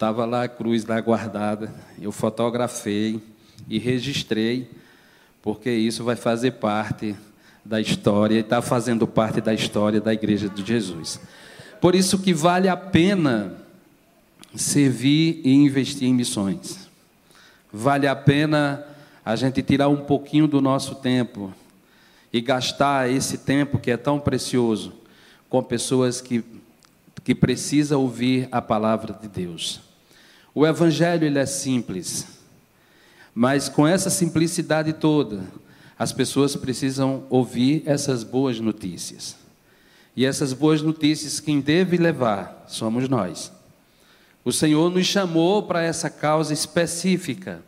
estava 0.00 0.24
lá 0.24 0.44
a 0.44 0.48
cruz 0.48 0.86
lá 0.86 0.98
guardada. 0.98 1.70
Eu 2.00 2.10
fotografei 2.10 3.20
e 3.68 3.78
registrei, 3.78 4.70
porque 5.42 5.70
isso 5.70 6.02
vai 6.02 6.16
fazer 6.16 6.52
parte 6.52 7.14
da 7.62 7.78
história 7.82 8.36
e 8.36 8.38
está 8.38 8.62
fazendo 8.62 9.06
parte 9.06 9.42
da 9.42 9.52
história 9.52 10.00
da 10.00 10.14
Igreja 10.14 10.48
de 10.48 10.64
Jesus. 10.64 11.20
Por 11.82 11.94
isso 11.94 12.18
que 12.18 12.32
vale 12.32 12.66
a 12.66 12.78
pena 12.78 13.58
servir 14.54 15.42
e 15.44 15.52
investir 15.52 16.08
em 16.08 16.14
missões. 16.14 16.88
Vale 17.70 18.08
a 18.08 18.16
pena 18.16 18.82
a 19.22 19.36
gente 19.36 19.62
tirar 19.62 19.88
um 19.88 19.98
pouquinho 19.98 20.46
do 20.46 20.62
nosso 20.62 20.94
tempo 20.94 21.52
e 22.32 22.40
gastar 22.40 23.10
esse 23.10 23.36
tempo 23.36 23.78
que 23.78 23.90
é 23.90 23.98
tão 23.98 24.18
precioso 24.18 24.94
com 25.46 25.62
pessoas 25.62 26.22
que, 26.22 26.42
que 27.22 27.34
precisam 27.34 28.00
ouvir 28.00 28.48
a 28.50 28.62
palavra 28.62 29.12
de 29.12 29.28
Deus. 29.28 29.89
O 30.54 30.66
evangelho 30.66 31.24
ele 31.24 31.38
é 31.38 31.46
simples, 31.46 32.26
mas 33.34 33.68
com 33.68 33.86
essa 33.86 34.10
simplicidade 34.10 34.92
toda, 34.92 35.44
as 35.98 36.12
pessoas 36.12 36.56
precisam 36.56 37.24
ouvir 37.30 37.82
essas 37.86 38.24
boas 38.24 38.58
notícias. 38.58 39.36
E 40.16 40.24
essas 40.24 40.52
boas 40.52 40.82
notícias, 40.82 41.40
quem 41.40 41.60
deve 41.60 41.96
levar 41.96 42.64
somos 42.66 43.08
nós. 43.08 43.52
O 44.44 44.52
Senhor 44.52 44.90
nos 44.90 45.06
chamou 45.06 45.62
para 45.62 45.82
essa 45.82 46.10
causa 46.10 46.52
específica. 46.52 47.62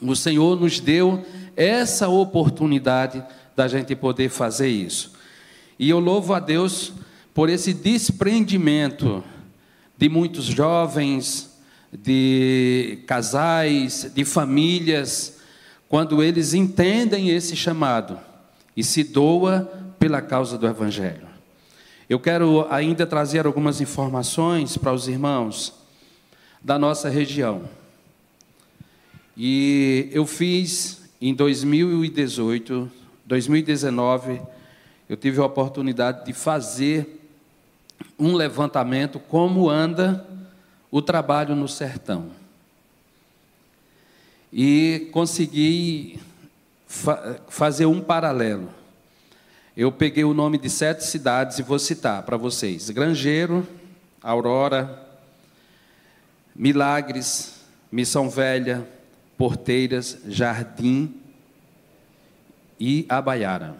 O 0.00 0.16
Senhor 0.16 0.58
nos 0.58 0.80
deu 0.80 1.24
essa 1.56 2.08
oportunidade 2.08 3.22
da 3.54 3.68
gente 3.68 3.94
poder 3.94 4.30
fazer 4.30 4.68
isso. 4.68 5.12
E 5.78 5.90
eu 5.90 6.00
louvo 6.00 6.32
a 6.32 6.40
Deus 6.40 6.92
por 7.34 7.48
esse 7.48 7.72
desprendimento 7.72 9.22
de 9.96 10.08
muitos 10.08 10.44
jovens, 10.44 11.47
de 11.92 12.98
casais, 13.06 14.10
de 14.14 14.24
famílias, 14.24 15.38
quando 15.88 16.22
eles 16.22 16.52
entendem 16.52 17.30
esse 17.30 17.56
chamado 17.56 18.18
e 18.76 18.84
se 18.84 19.02
doa 19.02 19.62
pela 19.98 20.20
causa 20.20 20.58
do 20.58 20.66
Evangelho. 20.66 21.26
Eu 22.08 22.20
quero 22.20 22.66
ainda 22.70 23.06
trazer 23.06 23.46
algumas 23.46 23.80
informações 23.80 24.76
para 24.76 24.92
os 24.92 25.08
irmãos 25.08 25.74
da 26.62 26.78
nossa 26.78 27.08
região. 27.08 27.68
E 29.36 30.08
eu 30.12 30.26
fiz 30.26 31.02
em 31.20 31.34
2018, 31.34 32.90
2019, 33.26 34.40
eu 35.08 35.16
tive 35.16 35.40
a 35.40 35.44
oportunidade 35.44 36.24
de 36.24 36.32
fazer 36.32 37.18
um 38.18 38.34
levantamento 38.34 39.18
como 39.18 39.68
anda 39.68 40.26
o 40.90 41.02
trabalho 41.02 41.54
no 41.54 41.68
sertão. 41.68 42.30
E 44.52 45.08
consegui 45.12 46.20
fa 46.86 47.40
fazer 47.48 47.86
um 47.86 48.00
paralelo. 48.00 48.70
Eu 49.76 49.92
peguei 49.92 50.24
o 50.24 50.34
nome 50.34 50.58
de 50.58 50.70
sete 50.70 51.04
cidades 51.04 51.58
e 51.58 51.62
vou 51.62 51.78
citar 51.78 52.22
para 52.22 52.36
vocês: 52.36 52.90
Grangeiro, 52.90 53.66
Aurora, 54.22 55.06
Milagres, 56.54 57.60
Missão 57.92 58.28
Velha, 58.28 58.88
Porteiras, 59.36 60.18
Jardim 60.26 61.14
e 62.80 63.06
Abaiara. 63.08 63.76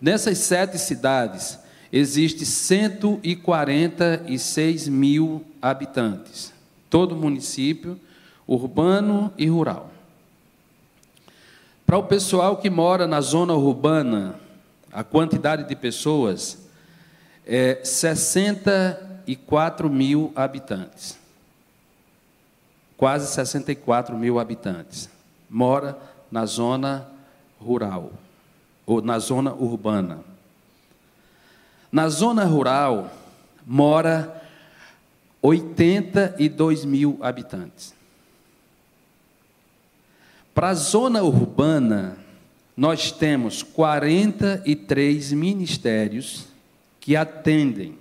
Nessas 0.00 0.38
sete 0.38 0.78
cidades, 0.78 1.58
existe 1.92 2.44
146 2.46 4.88
mil 4.88 5.44
habitantes, 5.60 6.54
todo 6.88 7.14
município, 7.14 8.00
urbano 8.46 9.30
e 9.36 9.46
rural. 9.46 9.90
Para 11.84 11.98
o 11.98 12.04
pessoal 12.04 12.56
que 12.56 12.70
mora 12.70 13.06
na 13.06 13.20
zona 13.20 13.52
urbana, 13.52 14.36
a 14.90 15.04
quantidade 15.04 15.68
de 15.68 15.76
pessoas 15.76 16.56
é 17.46 17.84
64 17.84 19.90
mil 19.90 20.32
habitantes. 20.34 21.18
Quase 22.96 23.26
64 23.26 24.16
mil 24.16 24.38
habitantes. 24.38 25.10
Mora 25.50 25.98
na 26.30 26.46
zona 26.46 27.06
rural, 27.60 28.10
ou 28.86 29.02
na 29.02 29.18
zona 29.18 29.52
urbana. 29.52 30.31
Na 31.92 32.08
zona 32.08 32.44
rural 32.44 33.12
mora 33.66 34.42
82 35.42 36.86
mil 36.86 37.18
habitantes. 37.20 37.94
Para 40.54 40.70
a 40.70 40.74
zona 40.74 41.22
urbana, 41.22 42.16
nós 42.74 43.12
temos 43.12 43.62
43 43.62 45.32
ministérios 45.32 46.46
que 46.98 47.14
atendem, 47.14 47.98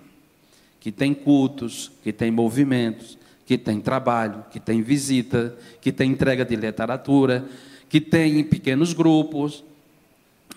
que 0.80 0.92
têm 0.92 1.14
cultos, 1.14 1.92
que 2.02 2.14
têm 2.14 2.32
movimentos, 2.32 3.18
que 3.46 3.58
têm 3.58 3.82
trabalho, 3.82 4.46
que 4.52 4.60
têm 4.60 4.82
visita, 4.82 5.54
que 5.82 5.92
têm 5.92 6.12
entrega 6.12 6.46
de 6.46 6.56
literatura, 6.56 7.46
que 7.90 8.00
têm 8.00 8.42
pequenos 8.44 8.94
grupos, 8.94 9.64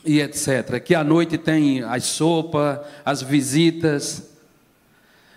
e 0.04 0.20
etc. 0.20 0.80
Que 0.82 0.94
à 0.94 1.02
noite 1.02 1.38
tem 1.38 1.82
as 1.82 2.04
sopas, 2.04 2.80
as 3.04 3.22
visitas, 3.22 4.30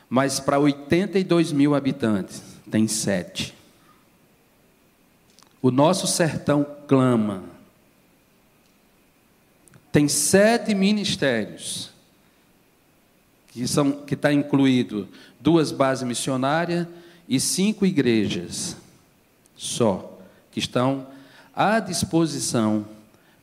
mas 0.09 0.39
para 0.39 0.59
82 0.59 1.51
mil 1.51 1.75
habitantes 1.75 2.41
tem 2.69 2.87
sete. 2.87 3.53
O 5.61 5.71
nosso 5.71 6.07
sertão 6.07 6.65
clama. 6.87 7.43
Tem 9.91 10.07
sete 10.07 10.75
ministérios 10.75 11.89
que 13.47 13.67
são 13.67 13.91
que 13.91 14.13
está 14.13 14.31
incluído 14.31 15.07
duas 15.39 15.71
bases 15.71 16.03
missionárias 16.03 16.85
e 17.27 17.39
cinco 17.39 17.85
igrejas 17.85 18.77
só 19.57 20.19
que 20.51 20.59
estão 20.59 21.07
à 21.53 21.79
disposição 21.79 22.85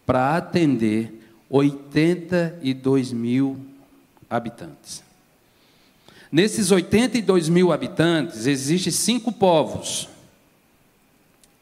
para 0.06 0.36
atender 0.36 1.22
82 1.48 3.12
mil 3.12 3.58
habitantes. 4.28 5.02
Nesses 6.30 6.72
82 6.72 7.48
mil 7.48 7.72
habitantes, 7.72 8.46
existem 8.46 8.92
cinco 8.92 9.30
povos. 9.30 10.08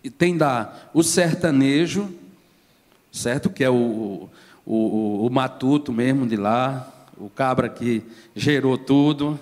E 0.02 0.08
tem 0.08 0.36
lá 0.36 0.90
o 0.94 1.02
sertanejo, 1.02 2.10
certo? 3.12 3.50
Que 3.50 3.62
é 3.62 3.70
o, 3.70 4.30
o, 4.64 5.26
o, 5.26 5.30
matuto 5.30 5.92
mesmo 5.92 6.26
de 6.26 6.36
lá, 6.36 6.90
o 7.18 7.28
cabra 7.28 7.68
que 7.68 8.02
gerou 8.34 8.78
tudo. 8.78 9.38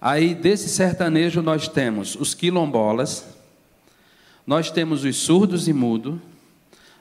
Aí, 0.00 0.34
desse 0.34 0.68
sertanejo, 0.68 1.42
nós 1.42 1.68
temos 1.68 2.16
os 2.16 2.34
quilombolas, 2.34 3.26
nós 4.46 4.70
temos 4.70 5.04
os 5.04 5.16
surdos 5.16 5.68
e 5.68 5.72
mudos, 5.72 6.18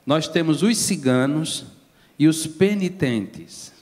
nós 0.08 0.26
temos 0.30 0.64
os 0.64 0.78
ciganos 0.78 1.66
e 2.18 2.30
os 2.30 2.48
penitentes. 2.48 3.74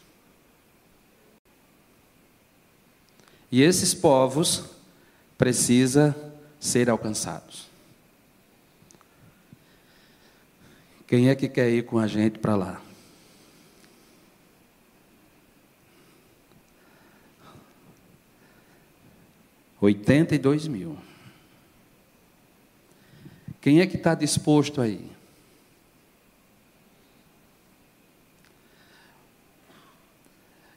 E 3.51 3.61
esses 3.61 3.93
povos 3.93 4.63
precisam 5.37 6.15
ser 6.59 6.89
alcançados. 6.89 7.67
Quem 11.07 11.29
é 11.29 11.35
que 11.35 11.47
quer 11.47 11.69
ir 11.69 11.85
com 11.85 11.99
a 11.99 12.07
gente 12.07 12.39
para 12.39 12.55
lá? 12.55 12.81
Oitenta 19.79 20.33
e 20.33 20.39
dois 20.39 20.67
mil. 20.67 20.97
Quem 23.61 23.79
é 23.79 23.85
que 23.85 23.95
está 23.95 24.15
disposto 24.15 24.81
aí? 24.81 25.14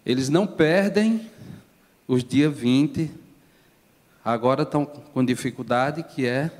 Eles 0.09 0.31
não 0.31 0.47
perdem 0.47 1.31
os 2.07 2.25
dias 2.25 2.57
20, 2.57 3.11
agora 4.25 4.63
estão 4.63 4.87
com 4.87 5.23
dificuldade, 5.23 6.03
que 6.03 6.25
é 6.25 6.51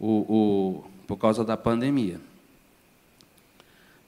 o, 0.00 0.08
o, 0.08 0.84
por 1.06 1.18
causa 1.18 1.44
da 1.44 1.58
pandemia. 1.58 2.18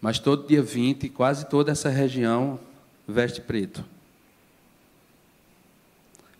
Mas 0.00 0.18
todo 0.18 0.48
dia 0.48 0.62
20, 0.62 1.10
quase 1.10 1.44
toda 1.50 1.70
essa 1.70 1.90
região 1.90 2.58
veste 3.06 3.42
preto. 3.42 3.84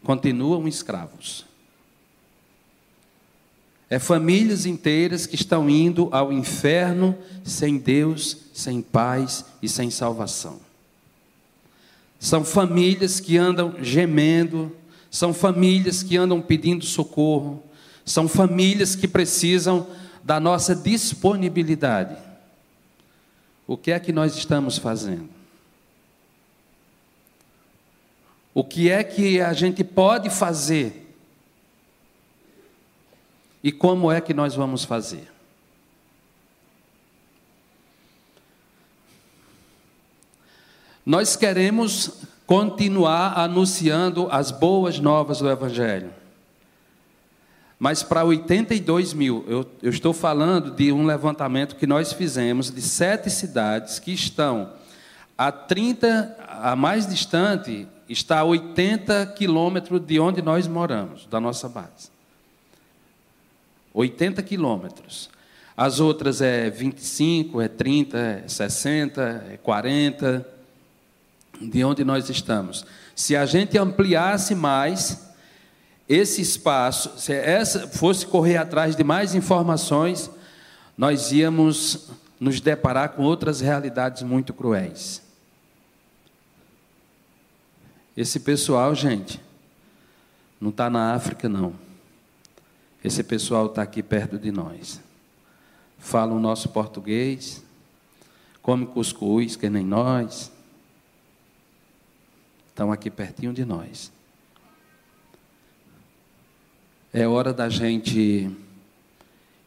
Continuam 0.02 0.66
escravos. 0.66 1.44
É 3.90 3.98
famílias 3.98 4.64
inteiras 4.64 5.26
que 5.26 5.34
estão 5.34 5.68
indo 5.68 6.08
ao 6.10 6.32
inferno 6.32 7.14
sem 7.44 7.76
Deus, 7.76 8.38
sem 8.54 8.80
paz 8.80 9.44
e 9.60 9.68
sem 9.68 9.90
salvação. 9.90 10.65
São 12.18 12.44
famílias 12.44 13.20
que 13.20 13.36
andam 13.36 13.74
gemendo, 13.82 14.74
são 15.10 15.32
famílias 15.32 16.02
que 16.02 16.16
andam 16.16 16.40
pedindo 16.40 16.84
socorro, 16.84 17.62
são 18.04 18.28
famílias 18.28 18.94
que 18.96 19.06
precisam 19.06 19.86
da 20.22 20.40
nossa 20.40 20.74
disponibilidade. 20.74 22.16
O 23.66 23.76
que 23.76 23.90
é 23.92 23.98
que 23.98 24.12
nós 24.12 24.36
estamos 24.36 24.78
fazendo? 24.78 25.28
O 28.54 28.64
que 28.64 28.90
é 28.90 29.04
que 29.04 29.40
a 29.40 29.52
gente 29.52 29.84
pode 29.84 30.30
fazer? 30.30 31.14
E 33.62 33.70
como 33.70 34.10
é 34.10 34.20
que 34.20 34.32
nós 34.32 34.54
vamos 34.54 34.84
fazer? 34.84 35.35
Nós 41.06 41.36
queremos 41.36 42.10
continuar 42.44 43.38
anunciando 43.38 44.26
as 44.28 44.50
boas 44.50 44.98
novas 44.98 45.38
do 45.38 45.48
Evangelho. 45.48 46.12
Mas 47.78 48.02
para 48.02 48.24
82 48.24 49.12
mil, 49.14 49.44
eu, 49.46 49.64
eu, 49.80 49.90
estou 49.90 50.12
falando 50.12 50.72
de 50.72 50.90
um 50.90 51.06
levantamento 51.06 51.76
que 51.76 51.86
nós 51.86 52.12
fizemos 52.12 52.72
de 52.72 52.82
sete 52.82 53.30
cidades 53.30 54.00
que 54.00 54.12
estão 54.12 54.72
a 55.38 55.52
30, 55.52 56.36
a 56.48 56.74
mais 56.74 57.06
distante, 57.06 57.86
está 58.08 58.40
a 58.40 58.44
80 58.44 59.26
quilômetros 59.36 60.00
de 60.04 60.18
onde 60.18 60.42
nós 60.42 60.66
moramos, 60.66 61.24
da 61.26 61.38
nossa 61.38 61.68
base. 61.68 62.10
80 63.94 64.42
quilômetros. 64.42 65.30
As 65.76 66.00
outras 66.00 66.40
é 66.40 66.68
25, 66.68 67.60
é 67.60 67.68
30, 67.68 68.18
é 68.18 68.48
60, 68.48 69.46
é 69.52 69.56
40. 69.58 70.55
De 71.60 71.84
onde 71.84 72.04
nós 72.04 72.28
estamos. 72.28 72.84
Se 73.14 73.34
a 73.34 73.46
gente 73.46 73.78
ampliasse 73.78 74.54
mais 74.54 75.26
esse 76.08 76.40
espaço, 76.40 77.18
se 77.18 77.32
essa 77.32 77.88
fosse 77.88 78.26
correr 78.26 78.56
atrás 78.56 78.94
de 78.94 79.02
mais 79.02 79.34
informações, 79.34 80.30
nós 80.96 81.32
íamos 81.32 82.08
nos 82.38 82.60
deparar 82.60 83.10
com 83.10 83.22
outras 83.22 83.60
realidades 83.60 84.22
muito 84.22 84.52
cruéis. 84.52 85.22
Esse 88.16 88.40
pessoal, 88.40 88.94
gente, 88.94 89.40
não 90.60 90.70
está 90.70 90.88
na 90.88 91.12
África, 91.14 91.48
não. 91.48 91.74
Esse 93.04 93.22
pessoal 93.22 93.66
está 93.66 93.82
aqui 93.82 94.02
perto 94.02 94.38
de 94.38 94.50
nós. 94.50 95.00
Fala 95.98 96.32
o 96.32 96.40
nosso 96.40 96.68
português, 96.68 97.62
come 98.62 98.86
cuscuz, 98.86 99.56
que 99.56 99.68
nem 99.68 99.84
nós. 99.84 100.50
Estão 102.76 102.92
aqui 102.92 103.10
pertinho 103.10 103.54
de 103.54 103.64
nós. 103.64 104.12
É 107.10 107.26
hora 107.26 107.50
da 107.50 107.70
gente 107.70 108.54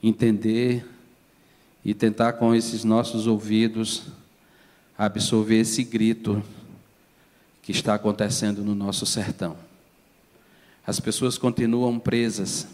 entender 0.03 0.87
e 1.83 1.95
tentar 1.95 2.33
com 2.33 2.53
esses 2.53 2.83
nossos 2.83 3.25
ouvidos 3.25 4.03
absorver 4.95 5.61
esse 5.61 5.83
grito 5.83 6.43
que 7.63 7.71
está 7.71 7.95
acontecendo 7.95 8.63
no 8.63 8.75
nosso 8.75 9.07
sertão. 9.07 9.57
As 10.85 10.99
pessoas 10.99 11.35
continuam 11.35 11.97
presas. 11.97 12.67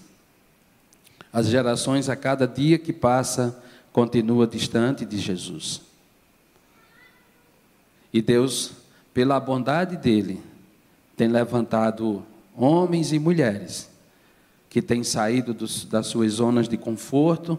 As 1.32 1.48
gerações 1.48 2.10
a 2.10 2.16
cada 2.18 2.46
dia 2.46 2.78
que 2.78 2.92
passa 2.92 3.58
continua 3.94 4.46
distante 4.46 5.06
de 5.06 5.18
Jesus. 5.18 5.80
E 8.12 8.22
Deus, 8.22 8.84
pela 9.16 9.40
bondade 9.40 9.96
dele, 9.96 10.44
tem 11.16 11.30
levantado 11.30 12.22
homens 12.54 13.14
e 13.14 13.18
mulheres 13.18 13.90
que 14.70 14.82
têm 14.82 15.06
saído 15.06 15.54
dos, 15.54 15.86
das 15.86 16.08
suas 16.08 16.34
zonas 16.34 16.68
de 16.68 16.76
conforto, 16.76 17.58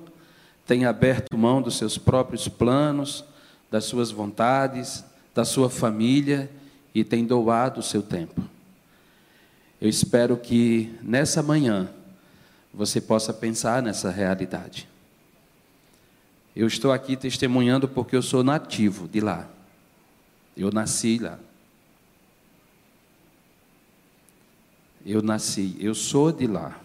têm 0.66 0.85
aberto 0.85 1.35
mão 1.35 1.62
dos 1.62 1.79
seus 1.79 1.97
próprios 1.97 2.47
planos, 2.47 3.25
das 3.71 3.87
suas 3.87 4.11
vontades, 4.11 5.03
da 5.35 5.47
sua 5.47 5.71
família 5.71 6.51
e 6.95 7.03
têm 7.03 7.25
doado 7.25 7.81
o 7.81 7.83
seu 7.83 8.03
tempo. 8.03 8.42
Eu 9.81 9.88
espero 9.88 10.37
que 10.37 10.95
nessa 11.01 11.42
manhã 11.42 11.88
você 12.73 13.01
possa 13.01 13.33
pensar 13.33 13.83
nessa 13.83 14.11
realidade. 14.11 14.87
Eu 16.55 16.66
estou 16.66 16.92
aqui 16.92 17.16
testemunhando 17.16 17.88
porque 17.88 18.14
eu 18.14 18.23
sou 18.23 18.45
nativo 18.45 19.09
de 19.09 19.21
lá. 19.21 19.49
Eu 20.55 20.71
nasci 20.71 21.19
lá. 21.19 21.38
Eu 25.07 25.23
nasci, 25.23 25.77
eu 25.79 25.95
sou 25.95 26.33
de 26.33 26.47
lá. 26.47 26.79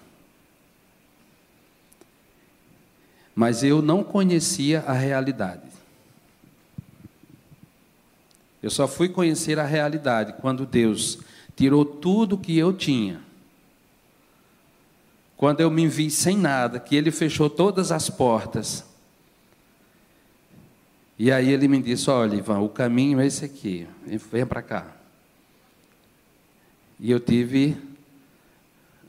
Mas 3.33 3.63
eu 3.63 3.81
não 3.81 4.03
conhecia 4.03 4.81
a 4.81 4.93
realidade. 4.93 5.67
Eu 8.61 8.69
só 8.69 8.87
fui 8.87 9.09
conhecer 9.09 9.57
a 9.57 9.65
realidade 9.65 10.35
quando 10.39 10.65
Deus 10.65 11.17
tirou 11.55 11.83
tudo 11.83 12.37
que 12.37 12.55
eu 12.55 12.71
tinha. 12.71 13.19
Quando 15.35 15.61
eu 15.61 15.71
me 15.71 15.87
vi 15.87 16.11
sem 16.11 16.37
nada, 16.37 16.79
que 16.79 16.95
Ele 16.95 17.09
fechou 17.09 17.49
todas 17.49 17.91
as 17.91 18.07
portas 18.09 18.85
e 21.23 21.31
aí 21.31 21.51
ele 21.51 21.67
me 21.67 21.79
disse: 21.79 22.09
Olha, 22.09 22.35
Ivan, 22.35 22.61
o 22.61 22.67
caminho 22.67 23.19
é 23.19 23.27
esse 23.27 23.45
aqui, 23.45 23.87
venha 24.31 24.43
para 24.47 24.63
cá. 24.63 24.87
E 26.99 27.11
eu 27.11 27.19
tive 27.19 27.77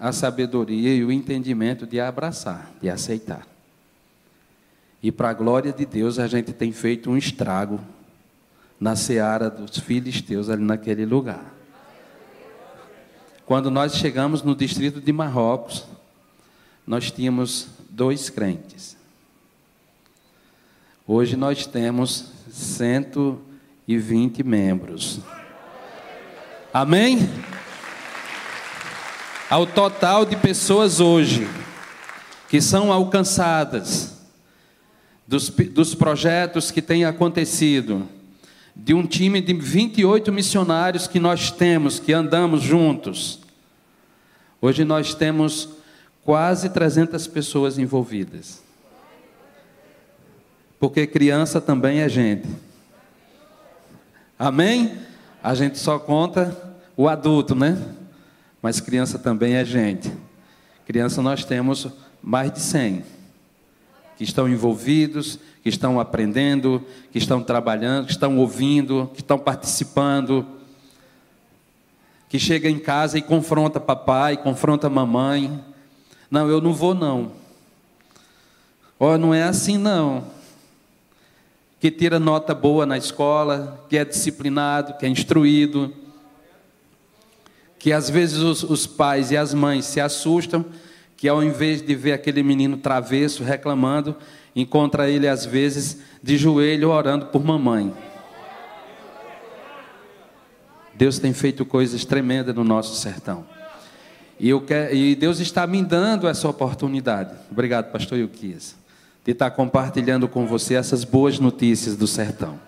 a 0.03 0.11
sabedoria 0.11 0.93
e 0.93 1.05
o 1.05 1.13
entendimento 1.13 1.87
de 1.87 2.01
abraçar, 2.01 2.73
de 2.81 2.91
aceitar. 2.91 3.47
E 5.01 5.13
para 5.13 5.31
a 5.31 5.33
glória 5.33 5.73
de 5.73 5.87
Deus, 5.87 6.19
a 6.19 6.27
gente 6.27 6.53
tem 6.53 6.73
feito 6.73 7.09
um 7.09 7.17
estrago 7.17 7.79
na 8.81 8.97
seara 8.97 9.49
dos 9.49 9.79
filisteus 9.79 10.49
ali 10.49 10.65
naquele 10.65 11.07
lugar. 11.07 11.55
Quando 13.47 13.71
nós 13.71 13.95
chegamos 13.95 14.43
no 14.43 14.57
distrito 14.57 15.01
de 15.01 15.13
Marrocos, 15.13 15.87
nós 16.85 17.09
tínhamos 17.13 17.69
dois 17.89 18.29
crentes. 18.29 18.97
Hoje 21.07 21.37
nós 21.37 21.65
temos 21.65 22.33
120 22.51 24.43
membros. 24.43 25.21
Amém? 26.75 27.21
Ao 29.53 29.67
total 29.67 30.25
de 30.25 30.35
pessoas 30.35 30.99
hoje 30.99 31.47
que 32.49 32.59
são 32.59 32.91
alcançadas 32.91 34.17
dos, 35.29 35.51
dos 35.51 35.95
projetos 35.95 36.71
que 36.71 36.81
têm 36.81 37.05
acontecido, 37.05 38.09
de 38.75 38.95
um 38.95 39.07
time 39.07 39.43
de 39.43 39.53
28 39.53 40.33
missionários 40.33 41.07
que 41.07 41.21
nós 41.21 41.51
temos, 41.51 42.01
que 42.01 42.15
andamos 42.15 42.63
juntos. 42.63 43.41
Hoje 44.59 44.87
nós 44.87 45.15
temos 45.15 45.69
quase 46.25 46.71
300 46.71 47.27
pessoas 47.27 47.77
envolvidas. 47.77 48.63
Porque 50.81 51.07
criança 51.07 51.61
também 51.61 52.01
é 52.01 52.09
gente. 52.09 52.49
Amém? 54.39 54.93
A 55.43 55.55
gente 55.55 55.79
só 55.79 55.99
conta 55.99 56.57
o 56.97 57.07
adulto, 57.07 57.55
né? 57.55 57.77
Mas 58.63 58.81
criança 58.81 59.19
também 59.19 59.55
é 59.55 59.65
gente. 59.65 60.11
Criança 60.87 61.21
nós 61.21 61.45
temos 61.45 61.89
mais 62.23 62.53
de 62.53 62.61
100 62.61 63.05
que 64.17 64.25
estão 64.25 64.49
envolvidos, 64.49 65.39
que 65.63 65.69
estão 65.69 65.99
aprendendo, 65.99 66.83
que 67.11 67.19
estão 67.19 67.43
trabalhando, 67.43 68.07
que 68.07 68.13
estão 68.13 68.39
ouvindo, 68.39 69.11
que 69.13 69.21
estão 69.21 69.39
participando, 69.39 70.47
que 72.29 72.39
chega 72.39 72.71
em 72.71 72.79
casa 72.79 73.19
e 73.19 73.23
confronta 73.23 73.81
papai, 73.81 74.37
confronta 74.37 74.89
mamãe. 74.89 75.63
Não, 76.31 76.49
eu 76.49 76.61
não 76.61 76.73
vou 76.73 76.95
não. 76.95 77.33
Ó, 79.01 79.15
oh, 79.15 79.19
não 79.19 79.35
é 79.35 79.43
assim 79.43 79.77
não 79.77 80.25
que 81.83 81.91
tira 81.91 82.21
nota 82.21 82.55
boa 82.55 82.87
na 82.87 82.97
escola, 82.97 83.85
que 83.89 83.99
é 83.99 84.05
disciplinado, 84.05 84.95
que 84.95 85.05
é 85.05 85.09
instruído, 85.09 85.93
que 87.83 87.93
às 87.93 88.09
vezes 88.09 88.39
os, 88.39 88.63
os 88.63 88.87
pais 88.87 89.33
e 89.33 89.37
as 89.37 89.53
mães 89.53 89.87
se 89.87 90.01
assustam, 90.01 90.65
que 91.17 91.29
ao 91.29 91.43
invés 91.43 91.83
de 91.83 91.97
ver 91.97 92.13
aquele 92.13 92.41
menino 92.41 92.77
travesso 92.77 93.43
reclamando, 93.43 94.15
encontra 94.55 95.11
ele 95.11 95.27
às 95.27 95.45
vezes 95.45 95.99
de 96.23 96.37
joelho 96.39 96.91
orando 96.91 97.27
por 97.27 97.45
mamãe. 97.45 97.93
Deus 100.95 101.19
tem 101.19 101.33
feito 101.33 101.67
coisas 101.67 102.05
tremendas 102.05 102.55
no 102.55 102.63
nosso 102.63 102.95
sertão. 102.95 103.45
E, 104.39 104.49
eu 104.49 104.61
quero, 104.61 104.95
e 104.95 105.17
Deus 105.17 105.41
está 105.41 105.67
me 105.67 105.83
dando 105.83 106.29
essa 106.29 106.49
oportunidade. 106.49 107.35
Obrigado, 107.51 107.91
pastor 107.91 108.17
Yuquias 108.17 108.77
de 109.25 109.33
estar 109.33 109.51
compartilhando 109.51 110.29
com 110.29 110.47
você 110.47 110.75
essas 110.75 111.03
boas 111.03 111.41
notícias 111.41 111.97
do 111.97 112.07
sertão. 112.07 112.61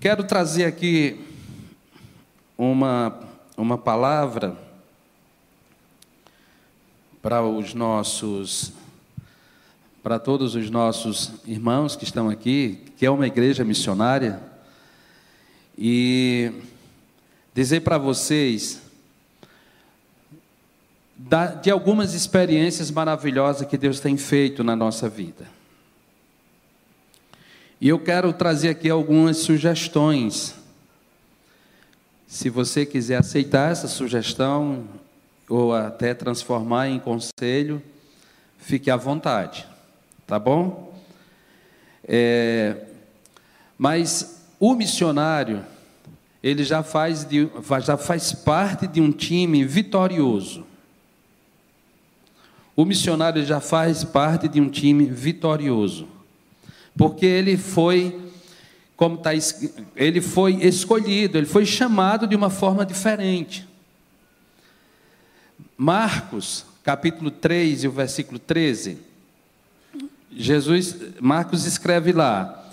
Quero 0.00 0.24
trazer 0.24 0.64
aqui 0.64 1.33
uma, 2.56 3.20
uma 3.56 3.76
palavra 3.76 4.56
para 7.22 7.42
os 7.42 7.74
nossos 7.74 8.72
para 10.02 10.18
todos 10.18 10.54
os 10.54 10.68
nossos 10.68 11.32
irmãos 11.46 11.96
que 11.96 12.04
estão 12.04 12.28
aqui, 12.28 12.78
que 12.94 13.06
é 13.06 13.10
uma 13.10 13.26
igreja 13.26 13.64
missionária, 13.64 14.38
e 15.78 16.52
dizer 17.54 17.80
para 17.80 17.96
vocês 17.96 18.82
de 21.62 21.70
algumas 21.70 22.12
experiências 22.12 22.90
maravilhosas 22.90 23.66
que 23.66 23.78
Deus 23.78 23.98
tem 23.98 24.18
feito 24.18 24.62
na 24.62 24.76
nossa 24.76 25.08
vida. 25.08 25.48
E 27.80 27.88
eu 27.88 27.98
quero 27.98 28.32
trazer 28.32 28.68
aqui 28.68 28.90
algumas 28.90 29.38
sugestões. 29.38 30.54
Se 32.34 32.50
você 32.50 32.84
quiser 32.84 33.18
aceitar 33.18 33.70
essa 33.70 33.86
sugestão, 33.86 34.88
ou 35.48 35.72
até 35.72 36.12
transformar 36.12 36.88
em 36.88 36.98
conselho, 36.98 37.80
fique 38.58 38.90
à 38.90 38.96
vontade, 38.96 39.64
tá 40.26 40.36
bom? 40.36 40.92
É, 42.02 42.86
mas 43.78 44.42
o 44.58 44.74
missionário, 44.74 45.64
ele 46.42 46.64
já 46.64 46.82
faz, 46.82 47.24
de, 47.24 47.48
já 47.80 47.96
faz 47.96 48.32
parte 48.32 48.88
de 48.88 49.00
um 49.00 49.12
time 49.12 49.64
vitorioso. 49.64 50.66
O 52.74 52.84
missionário 52.84 53.46
já 53.46 53.60
faz 53.60 54.02
parte 54.02 54.48
de 54.48 54.60
um 54.60 54.68
time 54.68 55.04
vitorioso, 55.04 56.08
porque 56.96 57.26
ele 57.26 57.56
foi 57.56 58.23
como 58.96 59.18
tá, 59.18 59.30
ele 59.96 60.20
foi 60.20 60.54
escolhido, 60.64 61.36
ele 61.36 61.46
foi 61.46 61.66
chamado 61.66 62.26
de 62.26 62.36
uma 62.36 62.50
forma 62.50 62.86
diferente. 62.86 63.66
Marcos, 65.76 66.64
capítulo 66.84 67.30
3 67.30 67.84
e 67.84 67.88
o 67.88 67.92
versículo 67.92 68.38
13. 68.38 68.98
Jesus, 70.30 70.96
Marcos 71.20 71.64
escreve 71.64 72.12
lá: 72.12 72.70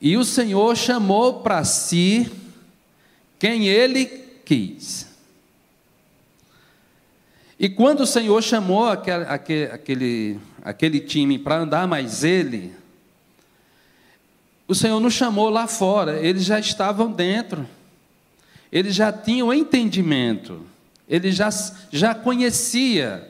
E 0.00 0.16
o 0.16 0.24
Senhor 0.24 0.76
chamou 0.76 1.40
para 1.40 1.62
si 1.64 2.30
quem 3.38 3.68
ele 3.68 4.06
quis. 4.44 5.06
E 7.58 7.68
quando 7.68 8.00
o 8.00 8.06
Senhor 8.06 8.40
chamou 8.42 8.86
aquele, 8.86 9.24
aquele, 9.66 10.40
aquele 10.62 11.00
time 11.00 11.38
para 11.38 11.58
andar 11.58 11.88
mais 11.88 12.22
ele, 12.22 12.72
o 14.68 14.74
Senhor 14.74 15.00
não 15.00 15.08
chamou 15.08 15.48
lá 15.48 15.66
fora, 15.66 16.20
eles 16.20 16.44
já 16.44 16.60
estavam 16.60 17.10
dentro, 17.10 17.66
eles 18.70 18.94
já 18.94 19.10
tinham 19.10 19.52
entendimento, 19.52 20.66
ele 21.08 21.32
já, 21.32 21.48
já 21.90 22.14
conhecia. 22.14 23.26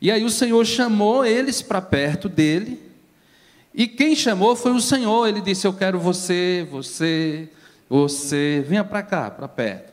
E 0.00 0.12
aí 0.12 0.22
o 0.22 0.30
Senhor 0.30 0.64
chamou 0.64 1.26
eles 1.26 1.60
para 1.60 1.82
perto 1.82 2.28
dele, 2.28 2.80
e 3.74 3.88
quem 3.88 4.14
chamou 4.14 4.54
foi 4.54 4.72
o 4.72 4.80
Senhor, 4.80 5.26
ele 5.26 5.40
disse: 5.40 5.66
Eu 5.66 5.72
quero 5.72 5.98
você, 5.98 6.66
você, 6.70 7.48
você, 7.88 8.64
venha 8.66 8.84
para 8.84 9.02
cá, 9.02 9.30
para 9.30 9.46
perto. 9.48 9.92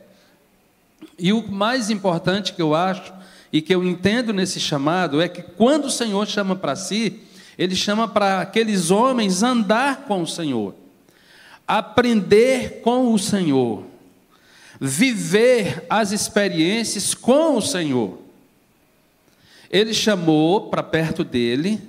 E 1.18 1.32
o 1.32 1.46
mais 1.46 1.90
importante 1.90 2.52
que 2.52 2.62
eu 2.62 2.74
acho 2.74 3.12
e 3.52 3.62
que 3.62 3.74
eu 3.74 3.84
entendo 3.84 4.32
nesse 4.32 4.58
chamado 4.60 5.20
é 5.20 5.28
que 5.28 5.42
quando 5.42 5.86
o 5.86 5.90
Senhor 5.90 6.26
chama 6.26 6.56
para 6.56 6.76
si, 6.76 7.22
ele 7.58 7.74
chama 7.74 8.06
para 8.06 8.40
aqueles 8.40 8.90
homens 8.90 9.42
andar 9.42 10.04
com 10.04 10.22
o 10.22 10.26
Senhor, 10.26 10.74
aprender 11.66 12.80
com 12.82 13.12
o 13.12 13.18
Senhor, 13.18 13.84
viver 14.80 15.84
as 15.88 16.12
experiências 16.12 17.14
com 17.14 17.56
o 17.56 17.62
Senhor. 17.62 18.18
Ele 19.70 19.94
chamou 19.94 20.68
para 20.68 20.82
perto 20.82 21.24
dele 21.24 21.80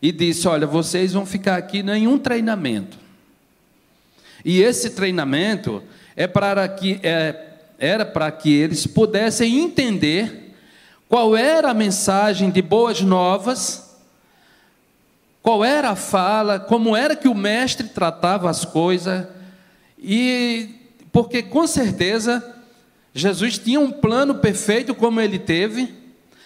e 0.00 0.10
disse: 0.10 0.48
Olha, 0.48 0.66
vocês 0.66 1.12
vão 1.12 1.26
ficar 1.26 1.56
aqui 1.56 1.78
em 1.78 2.08
um 2.08 2.18
treinamento. 2.18 2.98
E 4.44 4.60
esse 4.60 4.90
treinamento 4.90 5.82
é 6.16 6.26
para 6.26 6.68
que, 6.68 7.00
é, 7.02 7.34
era 7.78 8.04
para 8.04 8.30
que 8.30 8.52
eles 8.52 8.86
pudessem 8.86 9.60
entender 9.60 10.54
qual 11.08 11.36
era 11.36 11.70
a 11.70 11.74
mensagem 11.74 12.50
de 12.50 12.60
boas 12.60 13.00
novas, 13.00 13.83
qual 15.44 15.62
era 15.62 15.90
a 15.90 15.94
fala, 15.94 16.58
como 16.58 16.96
era 16.96 17.14
que 17.14 17.28
o 17.28 17.34
mestre 17.34 17.86
tratava 17.88 18.48
as 18.48 18.64
coisas, 18.64 19.26
e 19.98 20.70
porque 21.12 21.42
com 21.42 21.66
certeza 21.66 22.42
Jesus 23.12 23.58
tinha 23.58 23.78
um 23.78 23.92
plano 23.92 24.36
perfeito 24.36 24.94
como 24.94 25.20
ele 25.20 25.38
teve, 25.38 25.92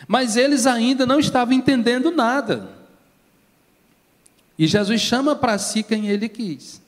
mas 0.08 0.36
eles 0.36 0.66
ainda 0.66 1.06
não 1.06 1.20
estavam 1.20 1.54
entendendo 1.54 2.10
nada. 2.10 2.70
E 4.58 4.66
Jesus 4.66 5.00
chama 5.00 5.36
para 5.36 5.56
si 5.58 5.84
quem 5.84 6.08
ele 6.08 6.28
quis. 6.28 6.82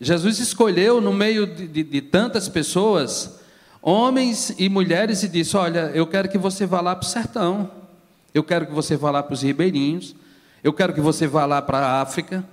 Jesus 0.00 0.38
escolheu, 0.38 0.98
no 0.98 1.12
meio 1.12 1.46
de, 1.46 1.68
de, 1.68 1.82
de 1.82 2.00
tantas 2.00 2.48
pessoas, 2.48 3.38
homens 3.82 4.54
e 4.56 4.70
mulheres, 4.70 5.22
e 5.22 5.28
disse: 5.28 5.58
Olha, 5.58 5.90
eu 5.92 6.06
quero 6.06 6.26
que 6.26 6.38
você 6.38 6.64
vá 6.64 6.80
lá 6.80 6.96
para 6.96 7.06
o 7.06 7.10
sertão, 7.10 7.70
eu 8.36 8.44
quero 8.44 8.66
que 8.66 8.72
você 8.72 8.96
vá 8.96 9.10
lá 9.10 9.22
para 9.22 9.34
os 9.34 9.42
ribeirinhos, 9.42 10.14
eu 10.62 10.72
quero 10.72 10.92
que 10.92 11.00
você 11.00 11.26
vá 11.26 11.44
lá 11.46 11.60
para 11.62 11.78
a 11.78 12.00
África. 12.00 12.44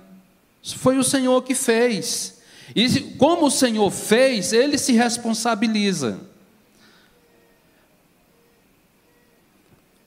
Foi 0.62 0.98
o 0.98 1.04
Senhor 1.04 1.42
que 1.42 1.54
fez. 1.54 2.40
E 2.74 3.00
como 3.18 3.46
o 3.46 3.50
Senhor 3.50 3.90
fez, 3.90 4.52
ele 4.52 4.78
se 4.78 4.92
responsabiliza. 4.92 6.18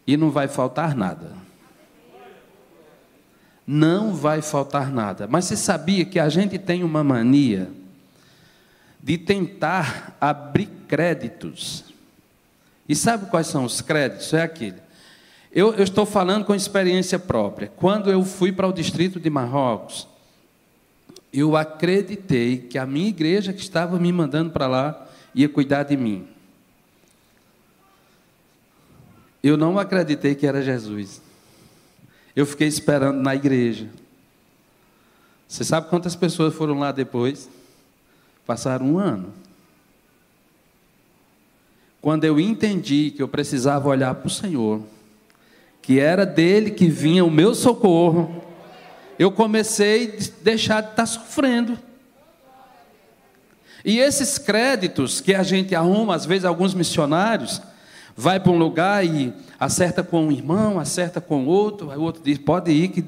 E 0.05 0.15
não 0.15 0.31
vai 0.31 0.47
faltar 0.47 0.95
nada 0.95 1.47
não 3.67 4.15
vai 4.15 4.41
faltar 4.41 4.89
nada. 4.89 5.27
Mas 5.27 5.43
você 5.43 5.57
sabia 5.57 6.05
que 6.05 6.17
a 6.17 6.29
gente 6.29 6.57
tem 6.57 6.85
uma 6.85 7.03
mania 7.03 7.69
de 9.03 9.17
tentar 9.17 10.15
abrir 10.21 10.69
créditos. 10.87 11.83
E 12.87 12.95
sabe 12.95 13.29
quais 13.29 13.47
são 13.47 13.65
os 13.65 13.81
créditos? 13.81 14.33
É 14.33 14.41
aquele. 14.41 14.86
Eu, 15.51 15.73
eu 15.73 15.83
estou 15.83 16.05
falando 16.05 16.45
com 16.45 16.53
experiência 16.53 17.17
própria. 17.17 17.71
Quando 17.75 18.11
eu 18.11 18.23
fui 18.23 18.51
para 18.51 18.67
o 18.67 18.73
distrito 18.73 19.19
de 19.19 19.29
Marrocos, 19.29 20.07
eu 21.31 21.55
acreditei 21.55 22.57
que 22.57 22.77
a 22.77 22.85
minha 22.85 23.09
igreja 23.09 23.53
que 23.53 23.61
estava 23.61 23.99
me 23.99 24.11
mandando 24.11 24.51
para 24.51 24.67
lá 24.67 25.07
ia 25.33 25.47
cuidar 25.47 25.83
de 25.83 25.95
mim. 25.95 26.27
Eu 29.43 29.55
não 29.55 29.77
acreditei 29.77 30.35
que 30.35 30.47
era 30.47 30.61
Jesus. 30.61 31.21
Eu 32.35 32.45
fiquei 32.45 32.67
esperando 32.67 33.21
na 33.21 33.35
igreja. 33.35 33.87
Você 35.47 35.63
sabe 35.63 35.89
quantas 35.89 36.15
pessoas 36.15 36.53
foram 36.53 36.79
lá 36.79 36.91
depois? 36.91 37.49
Passaram 38.45 38.85
um 38.85 38.99
ano. 38.99 39.33
Quando 42.01 42.25
eu 42.25 42.39
entendi 42.39 43.11
que 43.11 43.21
eu 43.21 43.27
precisava 43.27 43.87
olhar 43.87 44.13
para 44.15 44.27
o 44.27 44.29
Senhor, 44.29 44.81
que 45.87 46.01
era 46.01 46.25
dele 46.25 46.71
que 46.71 46.89
vinha 46.89 47.23
o 47.23 47.31
meu 47.31 47.55
socorro, 47.55 48.43
eu 49.17 49.31
comecei 49.31 50.17
a 50.19 50.43
deixar 50.43 50.81
de 50.81 50.89
estar 50.89 51.05
sofrendo. 51.05 51.79
E 53.85 53.97
esses 53.97 54.37
créditos 54.37 55.21
que 55.21 55.33
a 55.33 55.43
gente 55.43 55.73
arruma, 55.73 56.13
às 56.13 56.25
vezes 56.25 56.43
alguns 56.43 56.73
missionários, 56.73 57.61
vai 58.17 58.37
para 58.37 58.51
um 58.51 58.57
lugar 58.57 59.05
e 59.05 59.33
acerta 59.57 60.03
com 60.03 60.25
um 60.25 60.29
irmão, 60.29 60.77
acerta 60.77 61.21
com 61.21 61.45
outro, 61.45 61.89
aí 61.89 61.97
o 61.97 62.01
outro 62.01 62.21
diz: 62.21 62.37
pode 62.37 62.69
ir, 62.69 62.89
que, 62.89 63.05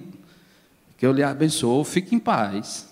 que 0.98 1.06
eu 1.06 1.12
lhe 1.12 1.22
abençoo, 1.22 1.84
fique 1.84 2.15
em 2.15 2.20
paz. 2.20 2.88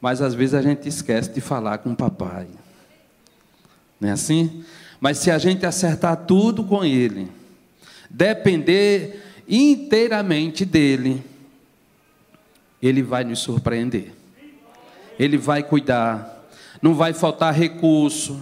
Mas 0.00 0.22
às 0.22 0.32
vezes 0.32 0.54
a 0.54 0.62
gente 0.62 0.88
esquece 0.88 1.30
de 1.30 1.42
falar 1.42 1.76
com 1.76 1.90
o 1.90 1.96
papai. 1.96 2.46
Não 4.00 4.08
é 4.08 4.12
assim? 4.12 4.64
Mas 4.98 5.18
se 5.18 5.30
a 5.30 5.36
gente 5.36 5.66
acertar 5.66 6.16
tudo 6.24 6.64
com 6.64 6.82
ele, 6.82 7.36
depender 8.08 9.22
inteiramente 9.48 10.64
dele, 10.64 11.22
ele 12.82 13.02
vai 13.02 13.24
nos 13.24 13.40
surpreender. 13.40 14.12
Ele 15.18 15.36
vai 15.36 15.62
cuidar, 15.62 16.46
não 16.80 16.94
vai 16.94 17.12
faltar 17.12 17.52
recurso, 17.52 18.40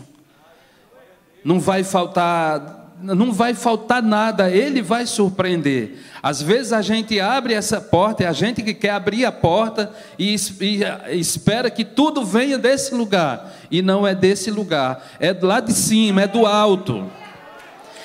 não 1.42 1.58
vai 1.58 1.82
faltar 1.82 2.84
não 2.98 3.30
vai 3.30 3.52
faltar 3.52 4.02
nada, 4.02 4.50
ele 4.50 4.80
vai 4.80 5.06
surpreender. 5.06 5.98
Às 6.22 6.40
vezes 6.40 6.72
a 6.72 6.80
gente 6.80 7.20
abre 7.20 7.52
essa 7.52 7.80
porta, 7.80 8.24
é 8.24 8.26
a 8.26 8.32
gente 8.32 8.62
que 8.62 8.72
quer 8.72 8.90
abrir 8.90 9.24
a 9.24 9.32
porta 9.32 9.92
e, 10.18 10.34
e, 10.60 11.18
espera 11.18 11.70
que 11.70 11.84
tudo 11.84 12.24
venha 12.24 12.56
desse 12.56 12.94
lugar, 12.94 13.54
e 13.70 13.82
não 13.82 14.06
é 14.06 14.14
desse 14.14 14.50
lugar, 14.50 15.06
é 15.20 15.36
lá 15.38 15.60
de 15.60 15.74
cima, 15.74 16.22
é 16.22 16.26
do 16.26 16.46
alto. 16.46 17.06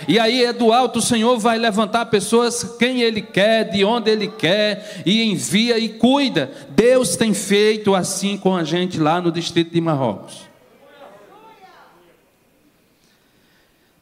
E 0.08 0.20
aí 0.20 0.44
é 0.44 0.54
do 0.54 0.72
alto, 0.72 1.00
o 1.00 1.02
Senhor 1.02 1.38
vai 1.38 1.58
levantar 1.58 2.06
pessoas 2.08 2.64
quem 2.78 3.02
Ele 3.02 3.22
quer, 3.22 3.70
de 3.70 3.84
onde 3.86 4.10
Ele 4.10 4.28
quer, 4.28 5.04
e 5.06 5.24
envia 5.24 5.78
e 5.78 5.90
cuida. 5.90 6.52
Deus 6.70 7.16
tem 7.16 7.34
feito 7.34 7.96
assim 7.96 8.38
com 8.38 8.56
a 8.56 8.64
gente 8.64 9.00
lá 9.00 9.22
no 9.22 9.32
distrito 9.32 9.72
de 9.72 9.82
Marrocos. 9.82 10.52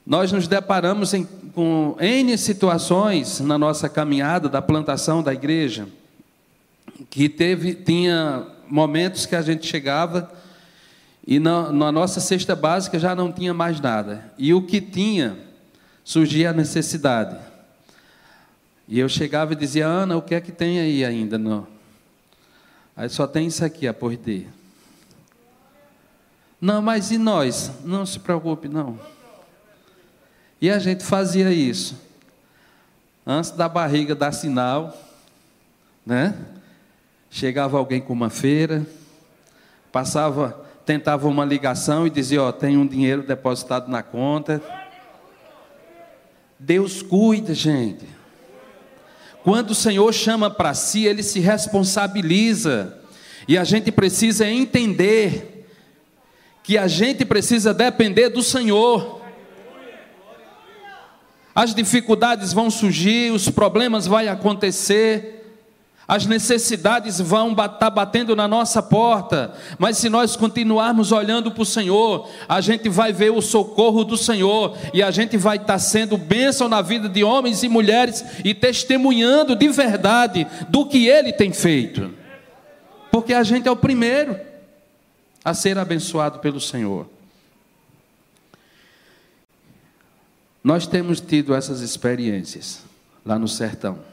nós 0.10 0.32
nos 0.32 0.48
deparamos 0.48 1.14
em, 1.14 1.24
com 1.54 1.96
N 2.00 2.36
situações 2.36 3.40
na 3.42 3.60
nossa 3.60 3.88
caminhada 3.88 4.50
da 4.50 4.60
plantação 4.60 5.22
da 5.22 5.32
igreja, 5.32 5.88
que 7.12 7.30
teve, 7.30 7.76
tinha 7.76 8.44
momentos 8.68 9.28
que 9.28 9.36
a 9.36 9.42
gente 9.44 9.68
chegava 9.68 10.32
e 11.28 11.38
na, 11.38 11.72
na 11.72 11.92
nossa 11.92 12.20
cesta 12.20 12.56
básica 12.56 12.98
já 12.98 13.14
não 13.14 13.32
tinha 13.32 13.54
mais 13.54 13.80
nada. 13.80 14.34
E 14.36 14.52
o 14.52 14.64
que 14.64 14.82
tinha, 14.82 15.38
surgia 16.10 16.50
a 16.50 16.54
necessidade. 16.54 17.38
E 18.88 19.00
eu 19.00 19.08
chegava 19.08 19.54
e 19.54 19.56
dizia, 19.56 19.86
Ana, 19.86 20.18
o 20.18 20.24
que 20.24 20.34
é 20.34 20.42
que 20.42 20.52
tem 20.52 20.80
aí 20.80 21.06
ainda? 21.06 21.38
Não. 21.38 21.68
Aí 22.98 23.08
só 23.08 23.28
tem 23.28 23.46
isso 23.46 23.64
aqui, 23.64 23.88
a 23.88 23.94
por 23.94 24.18
D. 24.18 24.48
Não, 26.60 26.82
mas 26.82 27.12
e 27.12 27.20
nós? 27.20 27.72
Não 27.86 28.08
se 28.08 28.18
preocupe, 28.18 28.68
não. 28.68 29.00
E 30.60 30.72
a 30.72 30.80
gente 30.80 31.04
fazia 31.04 31.52
isso. 31.52 31.96
Antes 33.24 33.52
da 33.52 33.70
barriga 33.70 34.16
dar 34.16 34.32
sinal, 34.32 35.00
né? 36.04 36.36
Chegava 37.30 37.78
alguém 37.78 38.02
com 38.02 38.14
uma 38.14 38.32
feira, 38.32 38.84
passava, 39.92 40.66
tentava 40.88 41.28
uma 41.28 41.46
ligação 41.46 42.08
e 42.08 42.10
dizia, 42.10 42.42
ó, 42.42 42.52
tem 42.52 42.78
um 42.78 42.88
dinheiro 42.88 43.22
depositado 43.22 43.92
na 43.92 44.02
conta. 44.02 44.60
Deus 46.60 47.02
cuida, 47.02 47.54
gente. 47.54 48.06
Quando 49.44 49.72
o 49.72 49.76
Senhor 49.76 50.14
chama 50.14 50.50
para 50.50 50.74
si, 50.74 51.06
ele 51.06 51.24
se 51.24 51.40
responsabiliza. 51.40 53.00
E 53.48 53.58
a 53.58 53.64
gente 53.64 53.92
precisa 53.92 54.46
entender 54.46 55.66
que 56.62 56.78
a 56.78 56.88
gente 56.88 57.24
precisa 57.24 57.74
depender 57.74 58.30
do 58.30 58.44
Senhor. 58.44 59.22
As 61.56 61.74
dificuldades 61.74 62.52
vão 62.52 62.70
surgir, 62.70 63.32
os 63.32 63.50
problemas 63.50 64.06
vão 64.06 64.20
acontecer, 64.30 65.39
as 66.10 66.26
necessidades 66.26 67.22
vão 67.22 67.52
estar 67.52 67.70
tá 67.70 67.88
batendo 67.88 68.36
na 68.36 68.48
nossa 68.48 68.82
porta, 68.82 69.54
mas 69.78 70.00
se 70.00 70.10
nós 70.10 70.36
continuarmos 70.36 71.12
olhando 71.12 71.52
para 71.52 71.62
o 71.62 71.66
Senhor, 71.66 72.28
a 72.48 72.60
gente 72.62 72.90
vai 72.90 73.14
ver 73.14 73.32
o 73.32 73.44
socorro 73.44 74.04
do 74.04 74.18
Senhor 74.18 74.76
e 74.92 75.04
a 75.04 75.12
gente 75.12 75.38
vai 75.38 75.58
estar 75.58 75.74
tá 75.74 75.78
sendo 75.78 76.18
bênção 76.18 76.68
na 76.68 76.82
vida 76.82 77.08
de 77.08 77.24
homens 77.24 77.62
e 77.62 77.70
mulheres 77.70 78.26
e 78.44 78.56
testemunhando 78.56 79.56
de 79.56 79.70
verdade 79.70 80.48
do 80.68 80.84
que 80.84 81.08
Ele 81.08 81.32
tem 81.32 81.54
feito, 81.54 82.12
porque 83.12 83.32
a 83.32 83.44
gente 83.44 83.68
é 83.68 83.72
o 83.72 83.76
primeiro 83.76 84.36
a 85.46 85.54
ser 85.54 85.78
abençoado 85.78 86.40
pelo 86.40 86.60
Senhor. 86.60 87.08
Nós 90.64 90.88
temos 90.88 91.22
tido 91.22 91.54
essas 91.54 91.82
experiências 91.82 92.82
lá 93.24 93.38
no 93.38 93.48
sertão. 93.48 94.09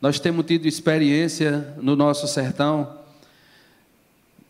Nós 0.00 0.18
temos 0.18 0.46
tido 0.46 0.66
experiência 0.66 1.74
no 1.76 1.94
nosso 1.94 2.26
sertão 2.26 2.98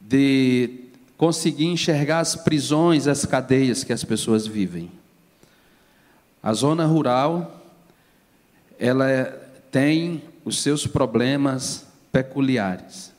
de 0.00 0.84
conseguir 1.16 1.66
enxergar 1.66 2.20
as 2.20 2.36
prisões, 2.36 3.08
as 3.08 3.26
cadeias 3.26 3.82
que 3.82 3.92
as 3.92 4.04
pessoas 4.04 4.46
vivem. 4.46 4.90
A 6.40 6.54
zona 6.54 6.86
rural, 6.86 7.64
ela 8.78 9.10
é, 9.10 9.24
tem 9.72 10.22
os 10.44 10.62
seus 10.62 10.86
problemas 10.86 11.84
peculiares. 12.12 13.12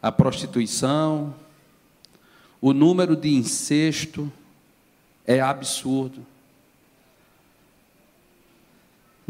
A 0.00 0.12
prostituição, 0.12 1.34
o 2.60 2.72
número 2.72 3.16
de 3.16 3.34
incesto 3.34 4.32
é 5.26 5.40
absurdo 5.40 6.24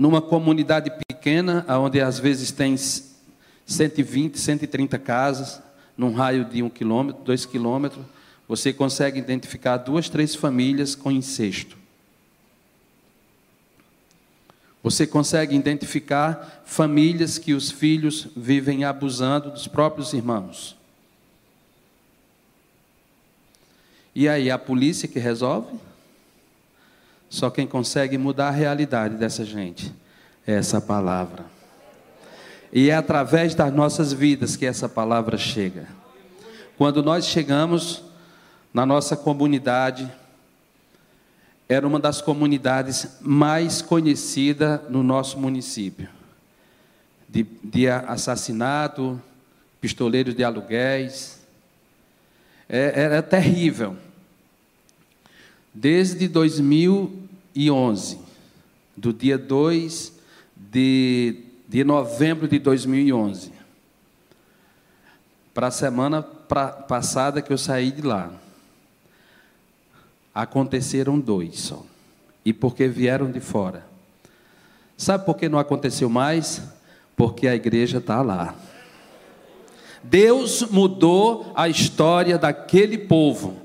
numa 0.02 0.20
comunidade 0.20 0.90
pequena, 1.06 1.64
onde 1.78 2.00
às 2.00 2.18
vezes 2.18 2.50
tem 2.50 2.76
120, 2.76 4.36
130 4.36 4.98
casas, 4.98 5.62
num 5.96 6.12
raio 6.12 6.44
de 6.44 6.60
um 6.60 6.68
quilômetro, 6.68 7.22
dois 7.22 7.46
quilômetros, 7.46 8.04
você 8.48 8.72
consegue 8.72 9.20
identificar 9.20 9.76
duas, 9.76 10.08
três 10.08 10.34
famílias 10.34 10.96
com 10.96 11.12
incesto. 11.12 11.78
Você 14.82 15.06
consegue 15.06 15.54
identificar 15.54 16.64
famílias 16.64 17.38
que 17.38 17.54
os 17.54 17.70
filhos 17.70 18.26
vivem 18.36 18.82
abusando 18.82 19.52
dos 19.52 19.68
próprios 19.68 20.12
irmãos. 20.12 20.76
E 24.12 24.28
aí, 24.28 24.50
a 24.50 24.58
polícia 24.58 25.06
que 25.06 25.20
resolve? 25.20 25.78
Só 27.32 27.48
quem 27.48 27.66
consegue 27.66 28.18
mudar 28.18 28.48
a 28.48 28.50
realidade 28.50 29.16
dessa 29.16 29.42
gente 29.42 29.90
é 30.46 30.52
essa 30.52 30.82
palavra. 30.82 31.46
E 32.70 32.90
é 32.90 32.94
através 32.94 33.54
das 33.54 33.72
nossas 33.72 34.12
vidas 34.12 34.54
que 34.54 34.66
essa 34.66 34.86
palavra 34.86 35.38
chega. 35.38 35.88
Quando 36.76 37.02
nós 37.02 37.24
chegamos 37.24 38.02
na 38.72 38.84
nossa 38.84 39.16
comunidade, 39.16 40.12
era 41.66 41.86
uma 41.86 41.98
das 41.98 42.20
comunidades 42.20 43.16
mais 43.22 43.80
conhecidas 43.80 44.80
no 44.90 45.02
nosso 45.02 45.38
município. 45.38 46.10
De, 47.26 47.46
de 47.64 47.88
assassinato, 47.88 49.18
pistoleiros 49.80 50.34
de 50.34 50.44
aluguéis. 50.44 51.40
É, 52.68 52.92
era 52.94 53.22
terrível. 53.22 53.96
Desde 55.72 56.28
2011, 57.54 58.18
do 58.96 59.12
dia 59.12 59.36
2 59.36 60.12
de, 60.56 61.44
de 61.68 61.84
novembro 61.84 62.48
de 62.48 62.58
2011, 62.58 63.52
para 65.52 65.66
a 65.66 65.70
semana 65.70 66.22
pra, 66.22 66.68
passada 66.68 67.42
que 67.42 67.52
eu 67.52 67.58
saí 67.58 67.90
de 67.90 68.02
lá, 68.02 68.32
aconteceram 70.34 71.20
dois 71.20 71.60
só. 71.60 71.84
E 72.44 72.52
porque 72.52 72.88
vieram 72.88 73.30
de 73.30 73.38
fora. 73.38 73.86
Sabe 74.96 75.24
por 75.24 75.36
que 75.36 75.48
não 75.48 75.58
aconteceu 75.58 76.08
mais? 76.08 76.62
Porque 77.14 77.46
a 77.46 77.54
igreja 77.54 77.98
está 77.98 78.20
lá. 78.22 78.54
Deus 80.02 80.62
mudou 80.70 81.52
a 81.54 81.68
história 81.68 82.36
daquele 82.36 82.98
povo. 82.98 83.56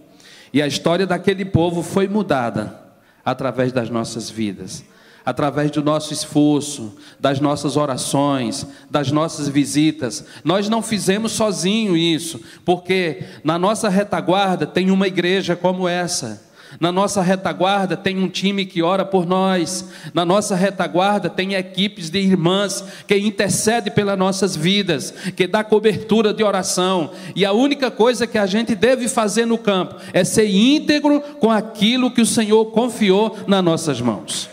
E 0.54 0.62
a 0.62 0.67
história 0.67 1.08
daquele 1.08 1.43
povo 1.43 1.82
foi 1.82 2.08
mudada 2.08 2.87
através 3.28 3.74
das 3.74 3.90
nossas 3.90 4.30
vidas, 4.30 4.86
através 5.26 5.70
do 5.70 5.84
nosso 5.84 6.13
esforço, 6.13 6.96
das 7.20 7.42
nossas 7.42 7.76
orações, 7.76 8.66
das 8.90 9.12
nossas 9.12 9.50
visitas. 9.50 10.24
Nós 10.46 10.70
não 10.70 10.82
fizemos 10.82 11.34
sozinho 11.34 11.98
isso, 11.98 12.40
porque 12.63 13.26
na 13.44 13.60
nossa 13.60 13.90
retaguarda 13.90 14.66
tem 14.66 14.92
uma 14.92 15.08
igreja 15.08 15.58
como 15.58 15.90
essa 15.90 16.46
na 16.80 16.91
nossa 16.91 17.21
retaguarda 17.21 17.97
tem 17.97 18.19
um 18.19 18.27
time 18.27 18.65
que 18.65 18.84
ora 18.84 19.03
por 19.03 19.25
nós. 19.25 19.89
Na 20.13 20.23
nossa 20.25 20.56
retaguarda 20.56 21.30
tem 21.30 21.56
equipes 21.56 22.10
de 22.10 22.19
irmãs 22.19 22.84
que 23.08 23.17
intercedem 23.17 23.91
pelas 23.93 24.17
nossas 24.17 24.56
vidas, 24.56 25.12
que 25.36 25.47
dá 25.47 25.63
cobertura 25.63 26.34
de 26.34 26.43
oração. 26.43 27.12
E 27.36 27.45
a 27.45 27.51
única 27.51 27.89
coisa 27.89 28.27
que 28.27 28.38
a 28.38 28.45
gente 28.45 28.75
deve 28.75 29.08
fazer 29.08 29.45
no 29.45 29.58
campo 29.58 29.95
é 30.13 30.23
ser 30.23 30.49
íntegro 30.49 31.21
com 31.39 31.49
aquilo 31.49 32.12
que 32.12 32.21
o 32.21 32.25
Senhor 32.25 32.65
confiou 32.65 33.38
nas 33.47 33.63
nossas 33.63 33.99
mãos. 33.99 34.49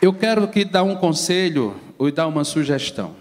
Eu 0.00 0.12
quero 0.12 0.44
aqui 0.44 0.64
dar 0.64 0.82
um 0.82 0.96
conselho 0.96 1.76
ou 1.98 2.10
dar 2.10 2.26
uma 2.26 2.42
sugestão. 2.42 3.14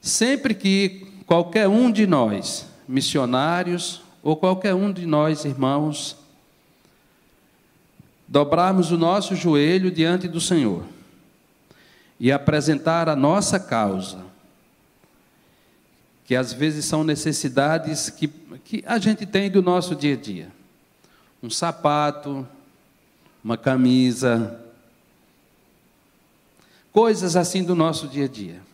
Sempre 0.00 0.54
que 0.54 1.11
qualquer 1.22 1.68
um 1.68 1.90
de 1.90 2.06
nós, 2.06 2.66
missionários, 2.86 4.02
ou 4.22 4.36
qualquer 4.36 4.74
um 4.74 4.92
de 4.92 5.06
nós, 5.06 5.44
irmãos, 5.44 6.16
dobrarmos 8.26 8.90
o 8.90 8.96
nosso 8.96 9.34
joelho 9.34 9.90
diante 9.90 10.26
do 10.26 10.40
Senhor 10.40 10.84
e 12.18 12.30
apresentar 12.30 13.08
a 13.08 13.16
nossa 13.16 13.58
causa, 13.58 14.24
que 16.24 16.36
às 16.36 16.52
vezes 16.52 16.84
são 16.84 17.02
necessidades 17.02 18.08
que, 18.08 18.28
que 18.28 18.82
a 18.86 18.98
gente 18.98 19.26
tem 19.26 19.50
do 19.50 19.60
nosso 19.60 19.96
dia 19.96 20.14
a 20.14 20.16
dia. 20.16 20.52
Um 21.42 21.50
sapato, 21.50 22.46
uma 23.42 23.58
camisa, 23.58 24.60
coisas 26.92 27.34
assim 27.34 27.64
do 27.64 27.74
nosso 27.74 28.06
dia 28.06 28.26
a 28.26 28.28
dia. 28.28 28.71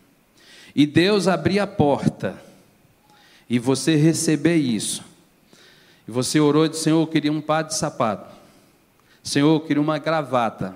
E 0.79 0.87
Deus 0.87 1.27
abrir 1.27 1.59
a 1.59 1.67
porta 1.67 2.41
e 3.49 3.59
você 3.59 3.97
receber 3.97 4.55
isso, 4.55 5.03
e 6.07 6.11
você 6.11 6.39
orou 6.39 6.65
e 6.65 6.69
disse: 6.69 6.83
Senhor, 6.83 7.01
eu 7.01 7.07
queria 7.07 7.33
um 7.33 7.41
par 7.41 7.65
de 7.65 7.75
sapato, 7.75 8.33
Senhor, 9.21 9.53
eu 9.55 9.59
queria 9.59 9.81
uma 9.81 9.97
gravata, 9.97 10.73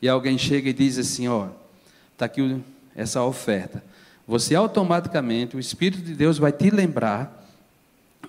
e 0.00 0.08
alguém 0.08 0.38
chega 0.38 0.70
e 0.70 0.72
diz 0.72 0.98
assim: 0.98 1.26
Ó, 1.26 1.48
está 2.12 2.26
aqui 2.26 2.62
essa 2.94 3.20
oferta. 3.24 3.82
Você 4.24 4.54
automaticamente, 4.54 5.56
o 5.56 5.58
Espírito 5.58 6.00
de 6.00 6.14
Deus 6.14 6.38
vai 6.38 6.52
te 6.52 6.70
lembrar 6.70 7.44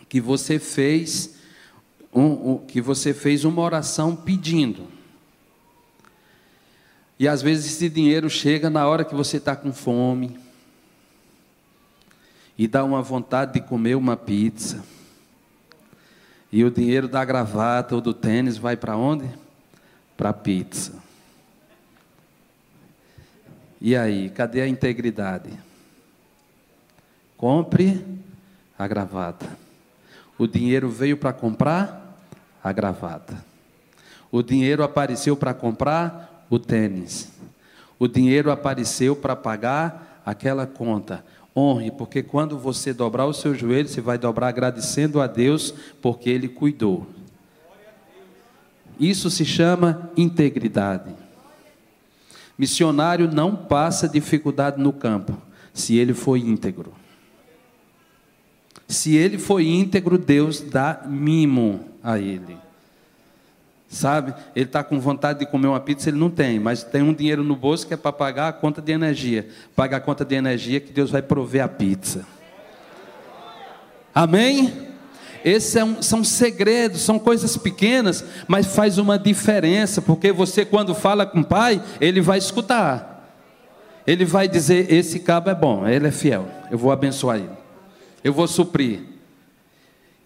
que 0.09 0.19
você 0.19 0.57
fez 0.57 1.35
um, 2.11 2.53
um, 2.53 2.57
que 2.65 2.81
você 2.81 3.13
fez 3.13 3.45
uma 3.45 3.61
oração 3.61 4.15
pedindo. 4.15 4.87
E 7.19 7.27
às 7.27 7.43
vezes 7.43 7.73
esse 7.73 7.89
dinheiro 7.89 8.27
chega 8.27 8.71
na 8.71 8.87
hora 8.87 9.05
que 9.05 9.13
você 9.13 9.37
está 9.37 9.55
com 9.55 9.71
fome 9.71 10.48
e 12.59 12.67
dá 12.67 12.83
uma 12.83 13.01
vontade 13.01 13.53
de 13.53 13.61
comer 13.61 13.95
uma 13.95 14.17
pizza. 14.17 14.83
E 16.51 16.61
o 16.65 16.69
dinheiro 16.69 17.07
da 17.07 17.23
gravata 17.23 17.95
ou 17.95 18.01
do 18.01 18.13
tênis 18.13 18.57
vai 18.57 18.75
para 18.75 18.97
onde? 18.97 19.29
Para 20.17 20.33
pizza. 20.33 20.91
E 23.79 23.95
aí, 23.95 24.29
cadê 24.29 24.59
a 24.59 24.67
integridade? 24.67 25.51
Compre 27.37 28.05
a 28.77 28.85
gravata. 28.85 29.57
O 30.37 30.45
dinheiro 30.45 30.89
veio 30.89 31.15
para 31.15 31.31
comprar 31.31 32.19
a 32.61 32.73
gravata. 32.73 33.41
O 34.29 34.43
dinheiro 34.43 34.83
apareceu 34.83 35.37
para 35.37 35.53
comprar 35.53 36.45
o 36.49 36.59
tênis. 36.59 37.31
O 37.97 38.05
dinheiro 38.05 38.51
apareceu 38.51 39.15
para 39.15 39.33
pagar 39.33 40.21
aquela 40.25 40.67
conta. 40.67 41.23
Honre, 41.59 41.91
porque 41.91 42.23
quando 42.23 42.57
você 42.57 42.93
dobrar 42.93 43.25
o 43.25 43.33
seu 43.33 43.53
joelho, 43.53 43.87
você 43.87 44.01
vai 44.01 44.17
dobrar 44.17 44.47
agradecendo 44.47 45.21
a 45.21 45.27
Deus, 45.27 45.73
porque 46.01 46.29
Ele 46.29 46.47
cuidou. 46.47 47.07
Isso 48.99 49.29
se 49.29 49.45
chama 49.45 50.11
integridade. 50.17 51.13
Missionário 52.57 53.31
não 53.31 53.55
passa 53.55 54.09
dificuldade 54.09 54.81
no 54.81 54.91
campo, 54.91 55.37
se 55.73 55.95
ele 55.95 56.13
for 56.13 56.35
íntegro. 56.35 56.91
Se 58.85 59.15
ele 59.15 59.37
for 59.37 59.61
íntegro, 59.61 60.17
Deus 60.17 60.59
dá 60.59 61.03
mimo 61.07 61.85
a 62.03 62.19
ele. 62.19 62.57
Sabe? 63.89 64.35
Ele 64.55 64.65
está 64.65 64.83
com 64.83 64.99
vontade 64.99 65.39
de 65.39 65.47
comer 65.47 65.67
uma 65.67 65.79
pizza, 65.79 66.09
ele 66.09 66.19
não 66.19 66.29
tem, 66.29 66.59
mas 66.59 66.83
tem 66.83 67.01
um 67.01 67.11
dinheiro 67.11 67.43
no 67.43 67.55
bolso 67.55 67.87
que 67.87 67.93
é 67.95 67.97
para 67.97 68.13
pagar 68.13 68.47
a 68.47 68.53
conta 68.53 68.79
de 68.83 68.91
energia. 68.91 69.49
Paga 69.75 69.97
a 69.97 69.99
conta 69.99 70.23
de 70.23 70.35
energia 70.35 70.79
que 70.79 70.93
Deus 70.93 71.09
vai 71.09 71.23
prover 71.23 71.63
a 71.63 71.67
pizza. 71.67 72.23
Amém? 74.13 74.89
Esses 75.43 75.71
são, 75.71 76.03
são 76.03 76.23
segredos, 76.23 77.01
são 77.01 77.17
coisas 77.17 77.57
pequenas, 77.57 78.23
mas 78.47 78.75
faz 78.75 78.99
uma 78.99 79.17
diferença, 79.17 80.01
porque 80.01 80.31
você, 80.31 80.63
quando 80.63 80.93
fala 80.93 81.25
com 81.25 81.39
o 81.39 81.45
pai, 81.45 81.81
ele 81.99 82.21
vai 82.21 82.37
escutar. 82.37 83.09
Ele 84.05 84.23
vai 84.23 84.47
dizer: 84.47 84.91
Esse 84.93 85.19
cabo 85.19 85.49
é 85.49 85.55
bom, 85.55 85.87
ele 85.87 86.07
é 86.07 86.11
fiel, 86.11 86.47
eu 86.69 86.77
vou 86.77 86.91
abençoar 86.91 87.37
ele, 87.37 87.49
eu 88.23 88.33
vou 88.33 88.47
suprir. 88.47 89.01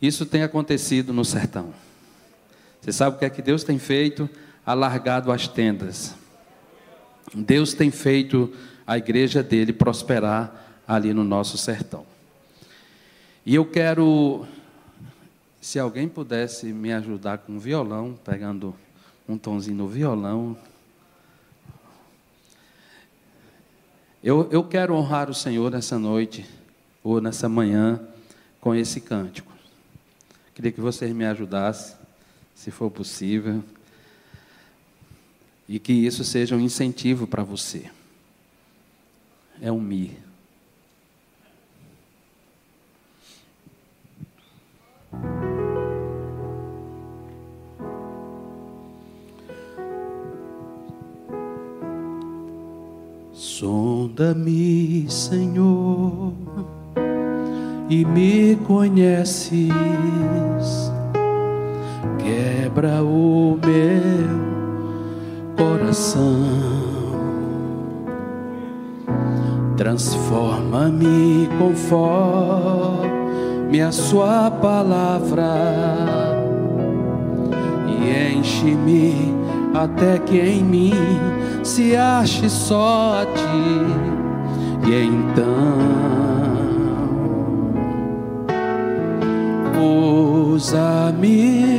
Isso 0.02 0.26
tem 0.26 0.44
acontecido 0.44 1.14
no 1.14 1.24
sertão. 1.24 1.83
Você 2.84 2.92
sabe 2.92 3.16
o 3.16 3.20
que 3.20 3.24
é 3.24 3.30
que 3.30 3.42
Deus 3.42 3.64
tem 3.64 3.80
feito? 3.80 4.30
Alargado 4.66 5.32
as 5.32 5.48
tendas. 5.48 6.14
Deus 7.34 7.74
tem 7.74 7.90
feito 7.90 8.54
a 8.86 8.98
igreja 8.98 9.42
dele 9.42 9.72
prosperar 9.72 10.82
ali 10.86 11.14
no 11.14 11.24
nosso 11.24 11.58
sertão. 11.58 12.06
E 13.46 13.56
eu 13.56 13.66
quero 13.66 14.46
se 15.62 15.80
alguém 15.80 16.10
pudesse 16.10 16.74
me 16.74 16.92
ajudar 16.92 17.38
com 17.38 17.56
o 17.56 17.60
violão, 17.60 18.20
pegando 18.22 18.76
um 19.30 19.38
tonzinho 19.38 19.78
no 19.78 19.88
violão. 19.88 20.58
Eu, 24.22 24.50
eu 24.52 24.62
quero 24.62 24.94
honrar 24.94 25.30
o 25.30 25.34
Senhor 25.34 25.72
nessa 25.72 25.98
noite, 25.98 26.46
ou 27.02 27.22
nessa 27.22 27.48
manhã, 27.48 28.02
com 28.60 28.76
esse 28.76 29.00
cântico. 29.00 29.54
Queria 30.54 30.72
que 30.74 30.82
vocês 30.82 31.14
me 31.14 31.24
ajudassem, 31.24 32.03
se 32.56 32.72
for 32.72 32.90
possível, 32.90 33.64
e 35.68 35.80
que 35.80 35.94
isso 35.94 36.24
seja 36.24 36.56
um 36.56 36.60
incentivo 36.60 37.26
para 37.26 37.44
você. 37.44 37.90
É 39.62 39.72
um 39.72 39.80
mi. 39.80 40.18
Sonda-me, 53.34 55.10
Senhor, 55.10 56.34
e 57.90 58.04
me 58.04 58.56
conheces. 58.58 59.70
Quebra 62.24 63.04
o 63.04 63.60
meu 63.64 64.44
coração. 65.58 66.34
Transforma-me 69.78 71.50
conforme 71.60 73.12
a 73.82 73.92
Sua 73.92 74.50
palavra 74.50 75.54
e 77.88 78.38
enche-me 78.38 79.34
até 79.74 80.20
que 80.20 80.40
em 80.40 80.64
mim 80.64 80.94
se 81.64 81.96
ache 81.96 82.50
só 82.50 83.22
a 83.22 83.26
ti, 83.26 83.86
e 84.88 85.06
então 85.06 86.04
usa-me, 90.54 91.73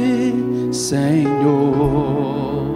Senhor, 0.75 2.75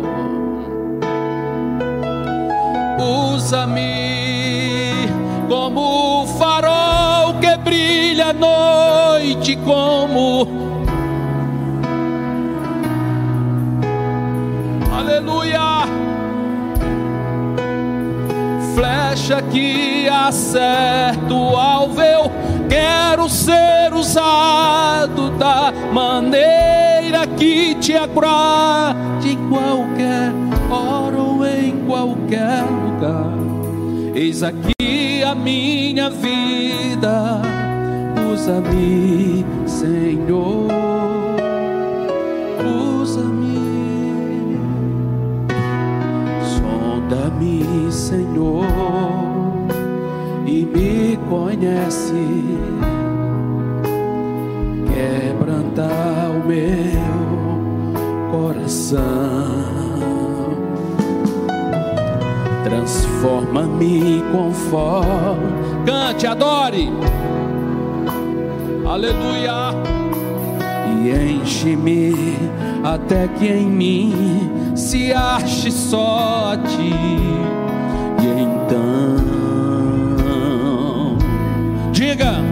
usa-me 3.34 5.08
como 5.48 6.24
farol 6.38 7.34
que 7.40 7.56
brilha 7.56 8.28
à 8.28 8.32
noite, 8.32 9.56
como 9.56 10.46
flecha 18.74 19.42
que 19.42 20.08
acerta 20.08 21.34
o 21.34 21.56
alvo. 21.56 22.30
Quero 22.68 23.28
ser 23.28 23.92
usado 23.92 25.30
da 25.30 25.72
maneira 25.92 26.47
que 27.38 27.74
te 27.76 27.94
agrade 27.94 29.30
em 29.30 29.48
qualquer 29.48 30.32
hora 30.70 31.16
ou 31.16 31.46
em 31.46 31.84
qualquer 31.86 32.64
lugar. 32.64 33.32
Eis 34.14 34.42
aqui 34.42 35.22
a 35.22 35.34
minha 35.34 36.10
vida, 36.10 37.40
usa-me, 38.32 39.44
Senhor. 39.66 40.68
Usa-me, 43.00 44.58
sonda-me, 46.42 47.92
Senhor 47.92 49.08
me 50.78 51.16
conhece, 51.28 52.12
coração, 58.88 59.58
transforma-me 62.64 64.22
conforme. 64.32 65.58
Cante, 65.84 66.26
adore, 66.26 66.90
aleluia, 68.86 69.72
e 71.02 71.32
enche-me 71.32 72.36
até 72.84 73.28
que 73.28 73.46
em 73.46 73.66
mim 73.66 74.72
se 74.74 75.12
ache 75.12 75.70
só 75.70 76.52
a 76.52 76.56
ti, 76.56 76.94
e 78.22 78.40
então 78.40 79.18
Diga. 81.92 82.47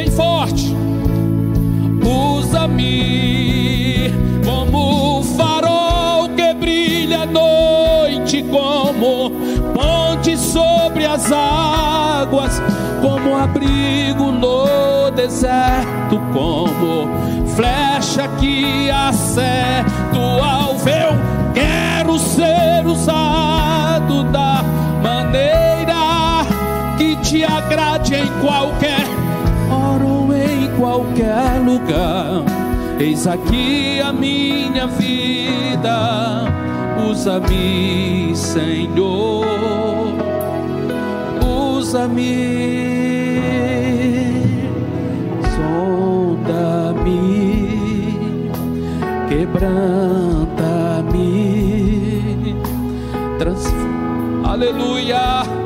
Bem 0.00 0.10
forte. 0.12 0.74
Usa-me 2.02 4.10
como 4.42 5.22
farol 5.36 6.30
que 6.30 6.54
brilha 6.54 7.24
à 7.24 7.26
noite, 7.26 8.42
como 8.44 9.30
ponte 9.74 10.38
sobre 10.38 11.04
as 11.04 11.30
águas, 11.30 12.62
como 13.02 13.36
abrigo 13.36 14.32
no 14.32 15.10
deserto, 15.10 16.18
como 16.32 17.06
flecha 17.54 18.26
que 18.38 18.90
acerta 18.90 20.16
o 20.16 20.42
alvéu 20.42 21.10
quero 21.52 22.18
ser 22.18 22.86
usado 22.86 24.24
da 24.32 24.64
maneira 25.02 26.46
que 26.96 27.16
te 27.16 27.44
agrade 27.44 28.14
em 28.14 28.26
qualquer 28.40 28.99
qualquer 31.20 31.60
lugar. 31.60 32.44
Eis 32.98 33.26
aqui 33.26 34.00
a 34.00 34.12
minha 34.12 34.86
vida, 34.86 36.44
usa-me, 37.10 38.34
Senhor, 38.34 39.46
usa-me, 41.42 42.70
sonda-me, 45.56 47.18
quebranta-me. 49.28 49.80
Aleluia. 54.44 55.59